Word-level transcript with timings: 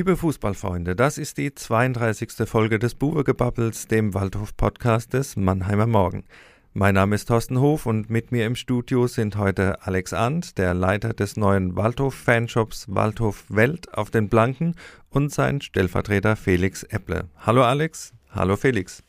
Liebe 0.00 0.16
Fußballfreunde, 0.16 0.96
das 0.96 1.18
ist 1.18 1.36
die 1.36 1.54
32. 1.54 2.48
Folge 2.48 2.78
des 2.78 2.94
Buwegebabbels, 2.94 3.86
dem 3.86 4.14
Waldhof-Podcast 4.14 5.12
des 5.12 5.36
Mannheimer 5.36 5.86
Morgen. 5.86 6.24
Mein 6.72 6.94
Name 6.94 7.16
ist 7.16 7.28
Thorsten 7.28 7.60
Hof 7.60 7.84
und 7.84 8.08
mit 8.08 8.32
mir 8.32 8.46
im 8.46 8.56
Studio 8.56 9.06
sind 9.08 9.36
heute 9.36 9.82
Alex 9.82 10.14
Arndt, 10.14 10.56
der 10.56 10.72
Leiter 10.72 11.12
des 11.12 11.36
neuen 11.36 11.76
Waldhof-Fanshops 11.76 12.86
Waldhof 12.88 13.44
Welt 13.50 13.92
auf 13.92 14.10
den 14.10 14.30
Blanken 14.30 14.74
und 15.10 15.34
sein 15.34 15.60
Stellvertreter 15.60 16.34
Felix 16.34 16.82
Epple. 16.84 17.28
Hallo 17.36 17.62
Alex, 17.62 18.14
hallo 18.30 18.56
Felix. 18.56 19.02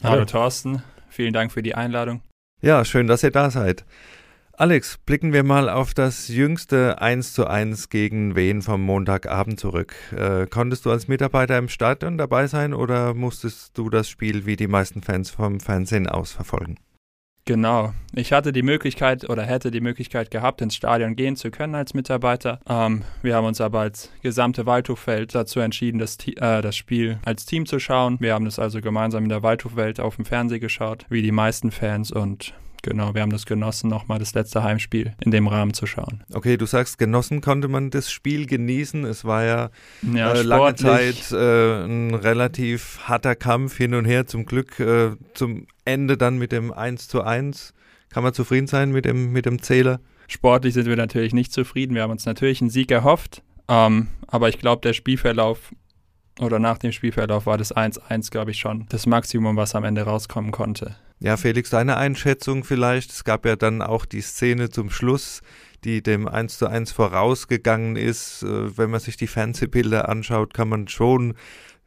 Hallo, 0.00 0.12
hallo 0.12 0.24
Thorsten, 0.26 0.84
vielen 1.08 1.32
Dank 1.32 1.50
für 1.50 1.64
die 1.64 1.74
Einladung. 1.74 2.22
Ja, 2.62 2.84
schön, 2.84 3.08
dass 3.08 3.24
ihr 3.24 3.32
da 3.32 3.50
seid. 3.50 3.84
Alex, 4.60 4.98
blicken 5.06 5.32
wir 5.32 5.42
mal 5.42 5.70
auf 5.70 5.94
das 5.94 6.28
jüngste 6.28 7.00
1 7.00 7.32
zu 7.32 7.46
1 7.46 7.88
gegen 7.88 8.36
Wien 8.36 8.60
vom 8.60 8.82
Montagabend 8.82 9.58
zurück. 9.58 9.94
Äh, 10.14 10.48
konntest 10.48 10.84
du 10.84 10.90
als 10.90 11.08
Mitarbeiter 11.08 11.56
im 11.56 11.70
Stadion 11.70 12.18
dabei 12.18 12.46
sein 12.46 12.74
oder 12.74 13.14
musstest 13.14 13.78
du 13.78 13.88
das 13.88 14.10
Spiel 14.10 14.44
wie 14.44 14.56
die 14.56 14.66
meisten 14.66 15.00
Fans 15.00 15.30
vom 15.30 15.60
Fernsehen 15.60 16.06
aus 16.06 16.32
verfolgen? 16.32 16.76
Genau. 17.46 17.94
Ich 18.14 18.34
hatte 18.34 18.52
die 18.52 18.60
Möglichkeit 18.60 19.30
oder 19.30 19.44
hätte 19.44 19.70
die 19.70 19.80
Möglichkeit 19.80 20.30
gehabt, 20.30 20.60
ins 20.60 20.76
Stadion 20.76 21.16
gehen 21.16 21.36
zu 21.36 21.50
können 21.50 21.74
als 21.74 21.94
Mitarbeiter. 21.94 22.60
Ähm, 22.68 23.04
wir 23.22 23.36
haben 23.36 23.46
uns 23.46 23.62
aber 23.62 23.80
als 23.80 24.10
gesamte 24.20 24.66
Waldhofwelt 24.66 25.34
dazu 25.34 25.60
entschieden, 25.60 25.98
das, 25.98 26.18
äh, 26.26 26.60
das 26.60 26.76
Spiel 26.76 27.18
als 27.24 27.46
Team 27.46 27.64
zu 27.64 27.78
schauen. 27.78 28.18
Wir 28.20 28.34
haben 28.34 28.44
es 28.44 28.58
also 28.58 28.82
gemeinsam 28.82 29.22
in 29.22 29.30
der 29.30 29.42
Waldhofwelt 29.42 30.00
auf 30.00 30.16
dem 30.16 30.26
Fernseher 30.26 30.60
geschaut, 30.60 31.06
wie 31.08 31.22
die 31.22 31.32
meisten 31.32 31.70
Fans 31.70 32.12
und 32.12 32.52
Genau, 32.82 33.14
wir 33.14 33.22
haben 33.22 33.30
das 33.30 33.44
genossen, 33.44 33.90
nochmal 33.90 34.18
das 34.18 34.34
letzte 34.34 34.62
Heimspiel 34.62 35.12
in 35.20 35.30
dem 35.30 35.46
Rahmen 35.46 35.74
zu 35.74 35.86
schauen. 35.86 36.24
Okay, 36.32 36.56
du 36.56 36.66
sagst, 36.66 36.98
genossen 36.98 37.40
konnte 37.40 37.68
man 37.68 37.90
das 37.90 38.10
Spiel 38.10 38.46
genießen. 38.46 39.04
Es 39.04 39.24
war 39.24 39.44
ja, 39.44 39.70
ja 40.02 40.32
äh, 40.32 40.42
lange 40.42 40.74
Zeit 40.76 41.30
äh, 41.32 41.84
ein 41.84 42.14
relativ 42.14 43.00
harter 43.04 43.36
Kampf 43.36 43.76
hin 43.76 43.94
und 43.94 44.06
her. 44.06 44.26
Zum 44.26 44.46
Glück 44.46 44.80
äh, 44.80 45.10
zum 45.34 45.66
Ende 45.84 46.16
dann 46.16 46.38
mit 46.38 46.52
dem 46.52 46.72
1 46.72 47.08
zu 47.08 47.22
1. 47.22 47.74
Kann 48.08 48.22
man 48.22 48.32
zufrieden 48.32 48.66
sein 48.66 48.90
mit 48.90 49.04
dem, 49.04 49.32
mit 49.32 49.46
dem 49.46 49.62
Zähler? 49.62 50.00
Sportlich 50.26 50.74
sind 50.74 50.86
wir 50.86 50.96
natürlich 50.96 51.34
nicht 51.34 51.52
zufrieden. 51.52 51.94
Wir 51.94 52.02
haben 52.02 52.10
uns 52.10 52.24
natürlich 52.24 52.60
einen 52.60 52.70
Sieg 52.70 52.90
erhofft. 52.90 53.42
Ähm, 53.68 54.08
aber 54.26 54.48
ich 54.48 54.58
glaube, 54.58 54.82
der 54.82 54.94
Spielverlauf 54.94 55.72
oder 56.40 56.58
nach 56.58 56.78
dem 56.78 56.92
Spielverlauf 56.92 57.46
war 57.46 57.58
das 57.58 57.74
1-1, 57.74 58.30
glaube 58.30 58.50
ich, 58.50 58.58
schon 58.58 58.86
das 58.88 59.06
Maximum, 59.06 59.56
was 59.56 59.74
am 59.74 59.84
Ende 59.84 60.02
rauskommen 60.02 60.50
konnte. 60.50 60.96
Ja, 61.22 61.36
Felix, 61.36 61.68
deine 61.68 61.98
Einschätzung 61.98 62.64
vielleicht. 62.64 63.10
Es 63.10 63.24
gab 63.24 63.44
ja 63.44 63.54
dann 63.54 63.82
auch 63.82 64.06
die 64.06 64.22
Szene 64.22 64.70
zum 64.70 64.88
Schluss, 64.88 65.42
die 65.84 66.02
dem 66.02 66.26
1 66.26 66.56
zu 66.56 66.66
1 66.66 66.92
vorausgegangen 66.92 67.96
ist. 67.96 68.42
Äh, 68.42 68.78
wenn 68.78 68.90
man 68.90 69.00
sich 69.00 69.18
die 69.18 69.26
Fernsehbilder 69.26 70.08
anschaut, 70.08 70.54
kann 70.54 70.70
man 70.70 70.88
schon 70.88 71.34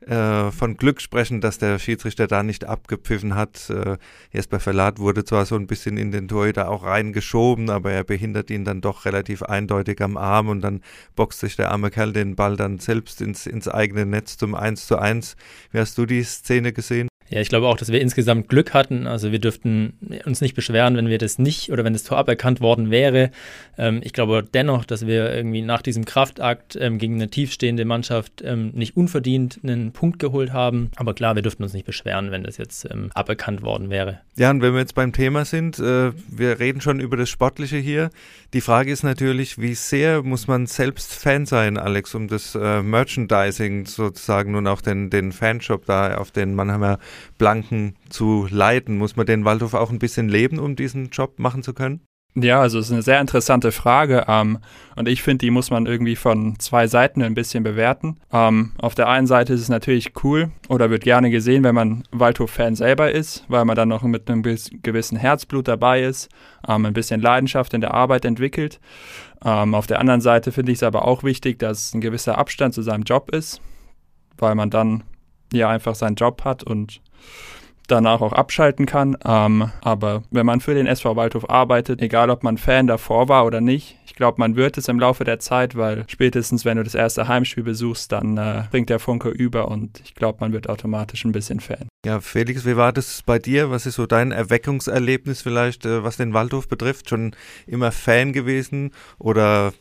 äh, 0.01 0.51
von 0.51 0.77
Glück 0.77 1.01
sprechen, 1.01 1.41
dass 1.41 1.57
der 1.57 1.79
Schiedsrichter 1.79 2.27
da 2.27 2.43
nicht 2.43 2.65
abgepfiffen 2.65 3.33
hat. 3.33 3.71
Äh, 3.71 3.97
Jesper 4.31 4.59
Verlat 4.59 4.99
wurde 4.99 5.23
zwar 5.25 5.47
so 5.47 5.55
ein 5.55 5.65
bisschen 5.65 5.97
in 5.97 6.11
den 6.11 6.27
Torhüter 6.27 6.69
auch 6.69 6.83
reingeschoben, 6.83 7.71
aber 7.71 7.91
er 7.91 8.03
behindert 8.03 8.51
ihn 8.51 8.65
dann 8.65 8.81
doch 8.81 9.05
relativ 9.05 9.41
eindeutig 9.41 9.99
am 10.01 10.15
Arm 10.15 10.47
und 10.49 10.61
dann 10.61 10.81
boxt 11.15 11.39
sich 11.39 11.55
der 11.55 11.71
arme 11.71 11.89
Kerl 11.89 12.13
den 12.13 12.35
Ball 12.35 12.55
dann 12.55 12.77
selbst 12.77 13.19
ins, 13.19 13.47
ins 13.47 13.67
eigene 13.67 14.05
Netz 14.05 14.37
zum 14.37 14.53
1 14.53 14.85
zu 14.85 14.99
1. 14.99 15.35
Wie 15.71 15.79
hast 15.79 15.97
du 15.97 16.05
die 16.05 16.21
Szene 16.21 16.71
gesehen? 16.71 17.07
Ja, 17.33 17.41
ich 17.41 17.49
glaube 17.49 17.67
auch, 17.67 17.77
dass 17.77 17.91
wir 17.91 17.99
insgesamt 17.99 18.47
Glück 18.47 18.75
hatten. 18.75 19.07
Also 19.07 19.31
wir 19.31 19.39
dürften 19.39 19.93
uns 20.23 20.39
nicht 20.39 20.53
beschweren, 20.53 20.95
wenn 20.95 21.07
wir 21.07 21.17
das 21.17 21.39
nicht 21.39 21.71
oder 21.71 21.83
wenn 21.83 21.93
das 21.93 22.03
Tor 22.03 22.19
aberkannt 22.19 22.61
worden 22.61 22.91
wäre. 22.91 23.31
Ähm, 23.75 24.01
ich 24.03 24.13
glaube 24.13 24.45
dennoch, 24.53 24.85
dass 24.85 25.07
wir 25.07 25.33
irgendwie 25.33 25.63
nach 25.63 25.81
diesem 25.81 26.05
Kraftakt 26.05 26.75
ähm, 26.79 26.99
gegen 26.99 27.15
eine 27.15 27.31
tiefstehende 27.31 27.85
Mannschaft 27.85 28.43
ähm, 28.45 28.69
nicht 28.75 28.95
unverdient 28.95 29.59
einen 29.63 29.93
Punkt 29.93 30.19
geholt 30.19 30.53
haben. 30.53 30.91
Aber 30.95 31.15
klar, 31.15 31.33
wir 31.33 31.41
dürften 31.41 31.63
uns 31.63 31.73
nicht 31.73 31.87
beschweren, 31.87 32.29
wenn 32.29 32.43
das 32.43 32.57
jetzt 32.57 32.87
ähm, 32.91 33.09
aberkannt 33.15 33.63
worden 33.63 33.89
wäre. 33.89 34.19
Ja, 34.35 34.51
und 34.51 34.61
wenn 34.61 34.73
wir 34.73 34.81
jetzt 34.81 34.93
beim 34.93 35.11
Thema 35.11 35.43
sind, 35.43 35.79
äh, 35.79 36.11
wir 36.27 36.59
reden 36.59 36.81
schon 36.81 36.99
über 36.99 37.17
das 37.17 37.31
Sportliche 37.31 37.77
hier. 37.77 38.11
Die 38.53 38.61
Frage 38.61 38.91
ist 38.91 39.01
natürlich, 39.01 39.59
wie 39.59 39.73
sehr 39.73 40.21
muss 40.21 40.45
man 40.45 40.67
selbst 40.67 41.15
Fan 41.15 41.47
sein, 41.47 41.79
Alex, 41.79 42.13
um 42.13 42.27
das 42.27 42.53
äh, 42.53 42.83
Merchandising 42.83 43.87
sozusagen 43.87 44.53
und 44.53 44.67
auch 44.67 44.81
den, 44.81 45.09
den 45.09 45.31
Fanshop 45.31 45.87
da 45.87 46.17
auf 46.17 46.29
den 46.29 46.53
Mannheimer 46.53 46.99
Blanken 47.37 47.95
zu 48.09 48.47
leiten? 48.49 48.97
Muss 48.97 49.15
man 49.15 49.25
den 49.25 49.45
Waldhof 49.45 49.73
auch 49.73 49.91
ein 49.91 49.99
bisschen 49.99 50.29
leben, 50.29 50.59
um 50.59 50.75
diesen 50.75 51.09
Job 51.09 51.39
machen 51.39 51.63
zu 51.63 51.73
können? 51.73 52.01
Ja, 52.35 52.61
also 52.61 52.79
es 52.79 52.87
ist 52.87 52.91
eine 52.91 53.03
sehr 53.03 53.21
interessante 53.21 53.71
Frage 53.71 54.25
ähm, 54.27 54.57
und 54.95 55.07
ich 55.07 55.21
finde, 55.21 55.45
die 55.45 55.51
muss 55.51 55.69
man 55.69 55.85
irgendwie 55.85 56.15
von 56.15 56.57
zwei 56.57 56.87
Seiten 56.87 57.21
ein 57.21 57.35
bisschen 57.35 57.63
bewerten. 57.63 58.17
Ähm, 58.31 58.71
auf 58.79 58.95
der 58.95 59.07
einen 59.07 59.27
Seite 59.27 59.53
ist 59.53 59.61
es 59.61 59.69
natürlich 59.69 60.13
cool 60.23 60.49
oder 60.67 60.89
wird 60.89 61.03
gerne 61.03 61.29
gesehen, 61.29 61.63
wenn 61.63 61.75
man 61.75 62.03
Waldhof-Fan 62.09 62.73
selber 62.73 63.11
ist, 63.11 63.45
weil 63.49 63.65
man 63.65 63.75
dann 63.75 63.89
noch 63.89 64.01
mit 64.01 64.27
einem 64.31 64.41
gewissen 64.41 65.15
Herzblut 65.15 65.67
dabei 65.67 66.01
ist, 66.01 66.27
ähm, 66.67 66.87
ein 66.87 66.93
bisschen 66.93 67.21
Leidenschaft 67.21 67.75
in 67.75 67.81
der 67.81 67.93
Arbeit 67.93 68.25
entwickelt. 68.25 68.79
Ähm, 69.45 69.75
auf 69.75 69.85
der 69.85 69.99
anderen 69.99 70.21
Seite 70.21 70.51
finde 70.51 70.71
ich 70.71 70.79
es 70.79 70.83
aber 70.83 71.07
auch 71.07 71.23
wichtig, 71.23 71.59
dass 71.59 71.93
ein 71.93 72.01
gewisser 72.01 72.39
Abstand 72.39 72.73
zu 72.73 72.81
seinem 72.81 73.03
Job 73.03 73.29
ist, 73.29 73.61
weil 74.39 74.55
man 74.55 74.71
dann 74.71 75.03
ja 75.51 75.69
einfach 75.69 75.93
seinen 75.93 76.15
Job 76.15 76.45
hat 76.45 76.63
und 76.63 76.99
danach 77.87 78.21
auch 78.21 78.33
abschalten 78.33 78.85
kann. 78.85 79.17
Ähm, 79.25 79.69
aber 79.81 80.23
wenn 80.31 80.45
man 80.45 80.61
für 80.61 80.73
den 80.73 80.87
SV 80.87 81.15
Waldhof 81.15 81.49
arbeitet, 81.49 82.01
egal 82.01 82.29
ob 82.29 82.43
man 82.43 82.57
Fan 82.57 82.87
davor 82.87 83.27
war 83.27 83.45
oder 83.45 83.61
nicht, 83.61 83.97
ich 84.05 84.15
glaube, 84.15 84.39
man 84.39 84.55
wird 84.55 84.77
es 84.77 84.87
im 84.87 84.99
Laufe 84.99 85.23
der 85.23 85.39
Zeit, 85.39 85.75
weil 85.75 86.05
spätestens, 86.07 86.65
wenn 86.65 86.77
du 86.77 86.83
das 86.83 86.95
erste 86.95 87.27
Heimspiel 87.27 87.63
besuchst, 87.63 88.11
dann 88.11 88.37
äh, 88.37 88.63
bringt 88.71 88.89
der 88.89 88.99
Funke 88.99 89.29
über 89.29 89.67
und 89.67 89.99
ich 90.01 90.15
glaube, 90.15 90.37
man 90.41 90.53
wird 90.53 90.69
automatisch 90.69 91.25
ein 91.25 91.31
bisschen 91.31 91.59
Fan. 91.59 91.87
Ja, 92.05 92.19
Felix, 92.19 92.65
wie 92.65 92.77
war 92.77 92.93
das 92.93 93.21
bei 93.23 93.39
dir? 93.39 93.69
Was 93.69 93.85
ist 93.85 93.95
so 93.95 94.05
dein 94.05 94.31
Erweckungserlebnis 94.31 95.41
vielleicht, 95.41 95.85
äh, 95.85 96.03
was 96.03 96.17
den 96.17 96.33
Waldhof 96.33 96.67
betrifft? 96.67 97.09
Schon 97.09 97.35
immer 97.67 97.91
Fan 97.91 98.33
gewesen 98.33 98.91
oder 99.19 99.73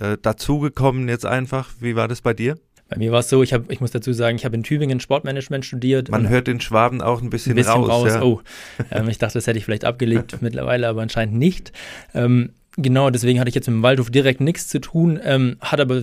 äh, 0.00 0.16
dazugekommen 0.20 1.08
jetzt 1.08 1.26
einfach? 1.26 1.70
Wie 1.80 1.96
war 1.96 2.08
das 2.08 2.20
bei 2.20 2.34
dir? 2.34 2.58
Bei 2.88 2.96
mir 2.96 3.12
war 3.12 3.20
es 3.20 3.28
so, 3.28 3.42
ich, 3.42 3.52
hab, 3.52 3.70
ich 3.70 3.80
muss 3.80 3.90
dazu 3.90 4.12
sagen, 4.12 4.36
ich 4.36 4.44
habe 4.44 4.56
in 4.56 4.62
Tübingen 4.62 4.98
Sportmanagement 5.00 5.64
studiert. 5.64 6.10
Man 6.10 6.28
hört 6.28 6.46
den 6.46 6.60
Schwaben 6.60 7.02
auch 7.02 7.20
ein 7.20 7.28
bisschen, 7.28 7.52
ein 7.52 7.56
bisschen 7.56 7.72
raus. 7.72 7.90
raus. 7.90 8.14
Ja. 8.14 8.22
Oh, 8.22 8.40
ähm, 8.90 9.08
ich 9.08 9.18
dachte, 9.18 9.34
das 9.34 9.46
hätte 9.46 9.58
ich 9.58 9.64
vielleicht 9.64 9.84
abgelegt 9.84 10.38
mittlerweile, 10.40 10.88
aber 10.88 11.02
anscheinend 11.02 11.34
nicht. 11.34 11.72
Ähm, 12.14 12.50
genau, 12.78 13.10
deswegen 13.10 13.40
hatte 13.40 13.50
ich 13.50 13.54
jetzt 13.54 13.66
mit 13.66 13.76
dem 13.76 13.82
Waldhof 13.82 14.10
direkt 14.10 14.40
nichts 14.40 14.68
zu 14.68 14.80
tun, 14.80 15.20
ähm, 15.22 15.56
hat 15.60 15.80
aber 15.80 16.02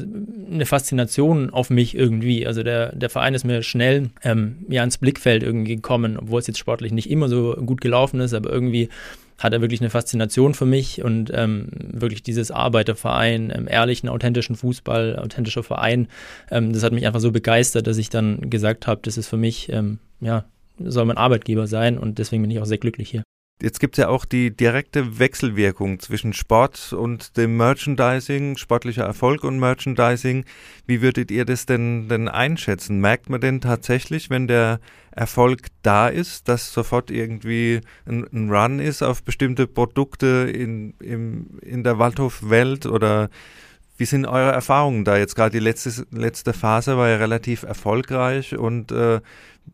eine 0.52 0.66
Faszination 0.68 1.50
auf 1.50 1.72
mich 1.72 1.98
irgendwie. 1.98 2.46
Also 2.46 2.62
der, 2.62 2.96
der 2.96 3.10
Verein 3.10 3.34
ist 3.34 3.46
mir 3.46 3.64
schnell 3.64 4.12
ähm, 4.24 4.58
ja, 4.70 4.84
ins 4.84 5.00
Blickfeld 5.00 5.42
irgendwie 5.42 5.78
gekommen, 5.78 6.18
obwohl 6.18 6.40
es 6.40 6.48
jetzt 6.48 6.60
sportlich 6.60 6.92
nicht 6.92 7.10
immer 7.10 7.30
so 7.30 7.56
gut 7.66 7.82
gelaufen 7.82 8.20
ist, 8.20 8.34
aber 8.36 8.52
irgendwie 8.52 8.90
hat 9.38 9.54
er 9.54 9.62
wirklich 9.62 9.82
eine 9.82 9.90
Faszination 9.90 10.54
für 10.54 10.66
mich 10.66 11.04
und 11.04 11.32
ähm, 11.34 11.68
wirklich 11.72 12.24
dieses 12.24 12.52
Arbeiterverein, 12.52 13.52
ähm, 13.56 13.68
ehrlichen, 13.70 14.10
authentischen 14.10 14.56
Fußball, 14.56 15.20
authentischer 15.20 15.64
Verein, 15.64 16.08
ähm, 16.52 16.74
das 16.74 16.84
hat 16.84 16.94
mich 16.94 17.06
einfach 17.06 17.20
so 17.20 17.32
begeistert, 17.32 17.88
dass 17.88 17.98
ich 17.98 18.10
dann 18.10 18.50
gesagt 18.50 18.88
habe, 18.88 19.02
das 19.04 19.18
ist 19.18 19.28
für 19.28 19.38
mich, 19.38 19.72
ähm, 19.72 20.00
ja, 20.22 20.46
soll 20.80 21.06
mein 21.06 21.18
Arbeitgeber 21.18 21.68
sein 21.68 21.98
und 21.98 22.18
deswegen 22.20 22.44
bin 22.44 22.52
ich 22.52 22.60
auch 22.60 22.66
sehr 22.66 22.78
glücklich 22.78 23.10
hier. 23.10 23.24
Jetzt 23.62 23.80
gibt 23.80 23.98
es 23.98 24.02
ja 24.02 24.10
auch 24.10 24.26
die 24.26 24.52
direkte 24.52 25.18
Wechselwirkung 25.18 26.02
zwischen 26.02 26.34
Sport 26.34 26.92
und 26.92 27.38
dem 27.38 27.56
Merchandising, 27.56 28.58
sportlicher 28.58 29.06
Erfolg 29.06 29.46
und 29.46 29.60
Merchandising. 29.60 30.44
Wie 30.86 31.02
würdet 31.02 31.32
ihr 31.32 31.46
das 31.46 31.66
denn, 31.66 32.10
denn 32.10 32.28
einschätzen? 32.28 33.00
Merkt 33.00 33.30
man 33.30 33.40
denn 33.40 33.62
tatsächlich, 33.62 34.30
wenn 34.30 34.48
der 34.48 34.82
Erfolg 35.12 35.68
da 35.84 36.10
ist, 36.10 36.50
dass 36.50 36.74
sofort 36.74 37.10
irgendwie 37.10 37.80
ein, 38.06 38.28
ein 38.34 38.50
Run 38.52 38.80
ist 38.80 39.02
auf 39.02 39.24
bestimmte 39.24 39.68
Produkte 39.68 40.52
in, 40.54 40.94
im, 41.00 41.58
in 41.62 41.86
der 41.86 41.98
Waldhof-Welt 41.98 42.86
oder 42.86 43.30
wie 43.98 44.06
sind 44.06 44.26
eure 44.26 44.52
Erfahrungen 44.52 45.06
da? 45.06 45.18
Jetzt 45.18 45.36
gerade 45.36 45.52
die 45.52 45.64
letzte, 45.64 46.06
letzte 46.12 46.54
Phase 46.54 46.98
war 46.98 47.10
ja 47.10 47.18
relativ 47.18 47.64
erfolgreich 47.64 48.58
und 48.58 48.92
äh, 48.92 49.22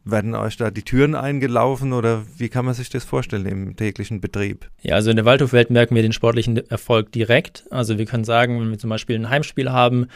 werden 0.03 0.35
euch 0.35 0.57
da 0.57 0.71
die 0.71 0.83
Türen 0.83 1.15
eingelaufen 1.15 1.94
oder 1.94 2.23
wie 2.38 2.50
kann 2.50 2.65
man 2.65 2.73
sich 2.73 2.89
das 2.89 3.03
vorstellen 3.03 3.45
im 3.45 3.75
täglichen 3.75 4.21
Betrieb? 4.21 4.69
Ja, 4.81 4.95
also 4.95 5.09
in 5.09 5.15
der 5.15 5.25
Waldhofwelt 5.25 5.69
merken 5.69 5.95
wir 5.95 6.01
den 6.01 6.13
sportlichen 6.13 6.57
Erfolg 6.69 7.12
direkt. 7.12 7.65
Also 7.69 7.97
wir 7.97 8.06
können 8.06 8.23
sagen, 8.23 8.59
wenn 8.59 8.71
wir 8.71 8.79
zum 8.79 8.89
Beispiel 8.89 9.15
ein 9.15 9.29
Heimspiel 9.29 9.71
haben, 9.71 10.07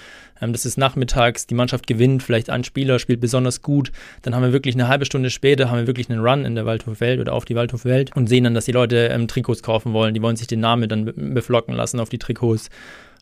ähm, 0.42 0.54
das 0.54 0.66
ist 0.66 0.78
nachmittags, 0.78 1.46
die 1.46 1.56
Mannschaft 1.56 1.88
gewinnt, 1.88 2.24
vielleicht 2.24 2.50
ein 2.50 2.63
Spieler 2.63 3.00
spielt 3.00 3.22
besonders 3.22 3.62
gut, 3.62 3.92
dann 4.22 4.34
haben 4.34 4.44
wir 4.44 4.54
wirklich 4.54 4.75
eine 4.75 4.88
halbe 4.88 5.06
Stunde 5.06 5.30
später, 5.30 5.69
haben 5.69 5.80
wir 5.80 5.88
wirklich 5.88 6.10
einen 6.10 6.25
Run 6.25 6.46
in 6.46 6.56
der 6.56 6.66
Waldhofwelt 6.66 7.19
oder 7.19 7.34
auf 7.34 7.46
die 7.46 7.56
Waldhofwelt 7.56 8.16
und 8.16 8.28
sehen 8.28 8.44
dann, 8.44 8.54
dass 8.54 8.66
die 8.66 8.72
Leute 8.72 9.08
ähm, 9.08 9.28
Trikots 9.28 9.62
kaufen 9.62 9.94
wollen. 9.94 10.13
Die 10.13 10.22
wollen 10.22 10.36
sich 10.36 10.48
den 10.48 10.62
Namen 10.62 10.90
dann 10.90 11.06
beflocken 11.34 11.75
lassen 11.75 12.00
auf 12.00 12.10
die 12.10 12.19
Trikots. 12.19 12.69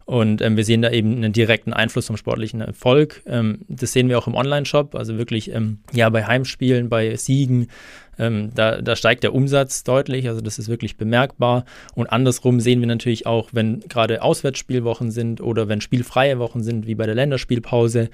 Und 0.06 0.42
ähm, 0.42 0.58
wir 0.58 0.66
sehen 0.66 0.82
da 0.82 0.92
eben 0.92 1.16
einen 1.16 1.34
direkten 1.34 1.74
Einfluss 1.74 2.08
vom 2.08 2.18
sportlichen 2.18 2.62
Erfolg. 2.62 3.22
Ähm, 3.26 3.60
das 3.68 3.94
sehen 3.94 4.10
wir 4.10 4.18
auch 4.18 4.28
im 4.28 4.36
Online-Shop, 4.36 4.96
also 4.96 5.18
wirklich 5.18 5.52
ähm, 5.52 5.80
ja 5.94 6.10
bei 6.10 6.26
Heimspielen, 6.26 6.90
bei 6.90 7.16
Siegen. 7.16 7.68
Ähm, 8.20 8.52
da, 8.54 8.82
da 8.82 8.96
steigt 8.96 9.24
der 9.24 9.34
Umsatz 9.34 9.84
deutlich, 9.84 10.28
also 10.28 10.42
das 10.42 10.60
ist 10.60 10.68
wirklich 10.68 10.98
bemerkbar. 10.98 11.66
Und 11.96 12.08
andersrum 12.08 12.60
sehen 12.60 12.80
wir 12.80 12.88
natürlich 12.88 13.26
auch, 13.26 13.50
wenn 13.54 13.80
gerade 13.82 14.22
Auswärtsspielwochen 14.22 15.10
sind 15.10 15.42
oder 15.42 15.68
wenn 15.68 15.82
spielfreie 15.82 16.38
Wochen 16.40 16.64
sind, 16.64 16.86
wie 16.86 16.96
bei 16.96 17.06
der 17.06 17.16
Länderspielpause, 17.16 18.10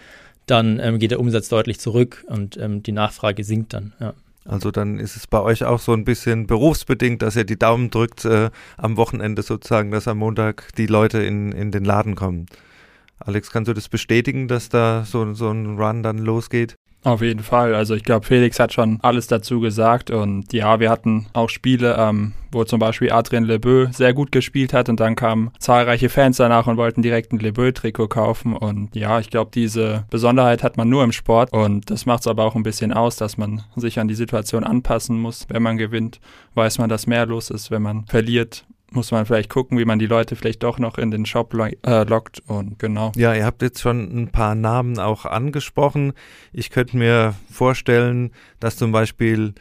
dann 0.45 0.79
ähm, 0.79 0.99
geht 0.99 1.11
der 1.11 1.19
Umsatz 1.19 1.49
deutlich 1.49 1.79
zurück 1.79 2.23
und 2.27 2.57
ähm, 2.57 2.81
die 2.81 2.91
Nachfrage 2.91 3.43
sinkt 3.43 3.73
dann. 3.73 3.93
Ja. 3.99 4.13
Also 4.49 4.71
dann 4.71 4.97
ist 4.97 5.15
es 5.15 5.27
bei 5.27 5.39
euch 5.41 5.63
auch 5.63 5.79
so 5.79 5.93
ein 5.93 6.03
bisschen 6.03 6.47
berufsbedingt, 6.47 7.21
dass 7.21 7.35
ihr 7.35 7.43
die 7.43 7.59
Daumen 7.59 7.91
drückt 7.91 8.25
äh, 8.25 8.49
am 8.77 8.97
Wochenende 8.97 9.43
sozusagen, 9.43 9.91
dass 9.91 10.07
am 10.07 10.17
Montag 10.17 10.73
die 10.75 10.87
Leute 10.87 11.19
in, 11.19 11.51
in 11.51 11.69
den 11.69 11.85
Laden 11.85 12.15
kommen. 12.15 12.47
Alex, 13.19 13.51
kannst 13.51 13.67
du 13.67 13.73
das 13.73 13.89
bestätigen, 13.89 14.47
dass 14.47 14.69
da 14.69 15.05
so, 15.05 15.35
so 15.35 15.51
ein 15.51 15.77
Run 15.77 16.01
dann 16.01 16.17
losgeht? 16.17 16.77
Auf 17.03 17.21
jeden 17.21 17.43
Fall. 17.43 17.75
Also 17.75 17.95
ich 17.95 18.03
glaube, 18.03 18.25
Felix 18.25 18.59
hat 18.59 18.73
schon 18.73 18.99
alles 19.01 19.27
dazu 19.27 19.61
gesagt. 19.61 20.11
Und 20.11 20.51
ja, 20.51 20.81
wir 20.81 20.89
hatten 20.89 21.27
auch 21.31 21.47
Spiele, 21.47 21.95
ähm, 21.97 22.33
wo 22.51 22.65
zum 22.65 22.79
Beispiel 22.79 23.11
Adrien 23.11 23.45
Lebeau 23.45 23.87
sehr 23.91 24.13
gut 24.13 24.33
gespielt 24.33 24.73
hat 24.73 24.89
und 24.89 24.99
dann 24.99 25.15
kamen 25.15 25.51
zahlreiche 25.59 26.09
Fans 26.09 26.37
danach 26.37 26.67
und 26.67 26.75
wollten 26.75 27.01
direkt 27.01 27.31
ein 27.31 27.39
Lebeau-Trikot 27.39 28.09
kaufen. 28.09 28.53
Und 28.53 28.93
ja, 28.95 29.19
ich 29.19 29.29
glaube, 29.29 29.51
diese 29.53 30.03
Besonderheit 30.09 30.61
hat 30.61 30.75
man 30.75 30.89
nur 30.89 31.03
im 31.05 31.13
Sport 31.13 31.53
und 31.53 31.89
das 31.89 32.05
macht 32.05 32.21
es 32.21 32.27
aber 32.27 32.43
auch 32.43 32.55
ein 32.55 32.63
bisschen 32.63 32.91
aus, 32.91 33.15
dass 33.15 33.37
man 33.37 33.63
sich 33.77 33.97
an 33.97 34.09
die 34.09 34.15
Situation 34.15 34.65
anpassen 34.65 35.19
muss. 35.19 35.45
Wenn 35.47 35.63
man 35.63 35.77
gewinnt, 35.77 36.19
weiß 36.55 36.79
man, 36.79 36.89
dass 36.89 37.07
mehr 37.07 37.25
los 37.25 37.49
ist. 37.49 37.71
Wenn 37.71 37.81
man 37.81 38.05
verliert, 38.07 38.65
muss 38.91 39.11
man 39.11 39.25
vielleicht 39.25 39.49
gucken, 39.49 39.77
wie 39.77 39.85
man 39.85 39.99
die 39.99 40.07
Leute 40.07 40.35
vielleicht 40.35 40.63
doch 40.63 40.79
noch 40.79 40.97
in 40.97 41.11
den 41.11 41.25
Shop 41.25 41.53
lo 41.53 41.65
äh, 41.65 42.03
lockt 42.03 42.41
und 42.47 42.79
genau. 42.79 43.11
Ja, 43.15 43.33
ihr 43.33 43.45
habt 43.45 43.61
jetzt 43.61 43.81
schon 43.81 44.23
ein 44.23 44.29
paar 44.29 44.55
Namen 44.55 44.99
auch 44.99 45.25
angesprochen. 45.25 46.13
Ich 46.53 46.69
könnte 46.69 46.97
mir 46.97 47.35
vorstellen, 47.51 48.31
dass 48.59 48.77
zum 48.77 48.91
Beispiel 48.91 49.53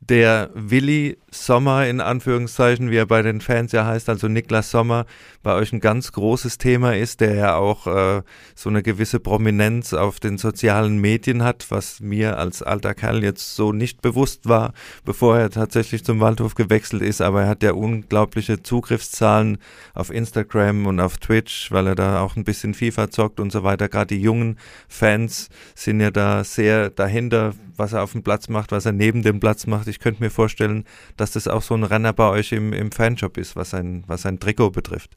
der 0.00 0.50
Willi 0.54 1.18
Sommer 1.30 1.86
in 1.86 2.00
Anführungszeichen, 2.00 2.90
wie 2.90 2.96
er 2.96 3.06
bei 3.06 3.22
den 3.22 3.40
Fans 3.40 3.70
ja 3.72 3.86
heißt, 3.86 4.08
also 4.08 4.28
Niklas 4.28 4.70
Sommer, 4.70 5.06
bei 5.42 5.54
euch 5.54 5.72
ein 5.72 5.80
ganz 5.80 6.12
großes 6.12 6.58
Thema 6.58 6.96
ist, 6.96 7.20
der 7.20 7.34
ja 7.34 7.56
auch 7.56 7.86
äh, 7.86 8.22
so 8.54 8.68
eine 8.68 8.82
gewisse 8.82 9.20
Prominenz 9.20 9.92
auf 9.94 10.18
den 10.18 10.38
sozialen 10.38 10.98
Medien 10.98 11.44
hat, 11.44 11.66
was 11.70 12.00
mir 12.00 12.38
als 12.38 12.62
alter 12.62 12.94
Kerl 12.94 13.22
jetzt 13.22 13.54
so 13.54 13.72
nicht 13.72 14.02
bewusst 14.02 14.48
war, 14.48 14.72
bevor 15.04 15.38
er 15.38 15.50
tatsächlich 15.50 16.04
zum 16.04 16.18
Waldhof 16.18 16.54
gewechselt 16.54 17.02
ist, 17.02 17.20
aber 17.20 17.42
er 17.42 17.48
hat 17.48 17.62
ja 17.62 17.72
unglaubliche 17.72 18.62
Zugriffszahlen 18.62 19.58
auf 19.94 20.10
Instagram 20.10 20.86
und 20.86 20.98
auf 20.98 21.18
Twitch, 21.18 21.70
weil 21.70 21.86
er 21.86 21.94
da 21.94 22.20
auch 22.22 22.36
ein 22.36 22.44
bisschen 22.44 22.74
FIFA 22.74 23.10
zockt 23.10 23.38
und 23.38 23.52
so 23.52 23.62
weiter. 23.62 23.88
Gerade 23.88 24.14
die 24.14 24.22
jungen 24.22 24.58
Fans 24.88 25.48
sind 25.74 26.00
ja 26.00 26.10
da 26.10 26.42
sehr 26.42 26.90
dahinter, 26.90 27.52
was 27.76 27.92
er 27.92 28.02
auf 28.02 28.12
dem 28.12 28.22
Platz 28.22 28.48
macht, 28.48 28.72
was 28.72 28.86
er 28.86 28.92
neben 28.92 29.22
dem 29.22 29.40
Platz 29.40 29.66
macht. 29.66 29.88
Ich 29.90 29.98
könnte 29.98 30.22
mir 30.22 30.30
vorstellen, 30.30 30.84
dass 31.16 31.32
das 31.32 31.48
auch 31.48 31.62
so 31.62 31.74
ein 31.74 31.84
Renner 31.84 32.12
bei 32.12 32.28
euch 32.30 32.52
im, 32.52 32.72
im 32.72 32.92
Fanshop 32.92 33.36
ist, 33.36 33.56
was 33.56 33.70
sein, 33.70 34.04
was 34.06 34.22
sein 34.22 34.40
Trikot 34.40 34.70
betrifft. 34.70 35.16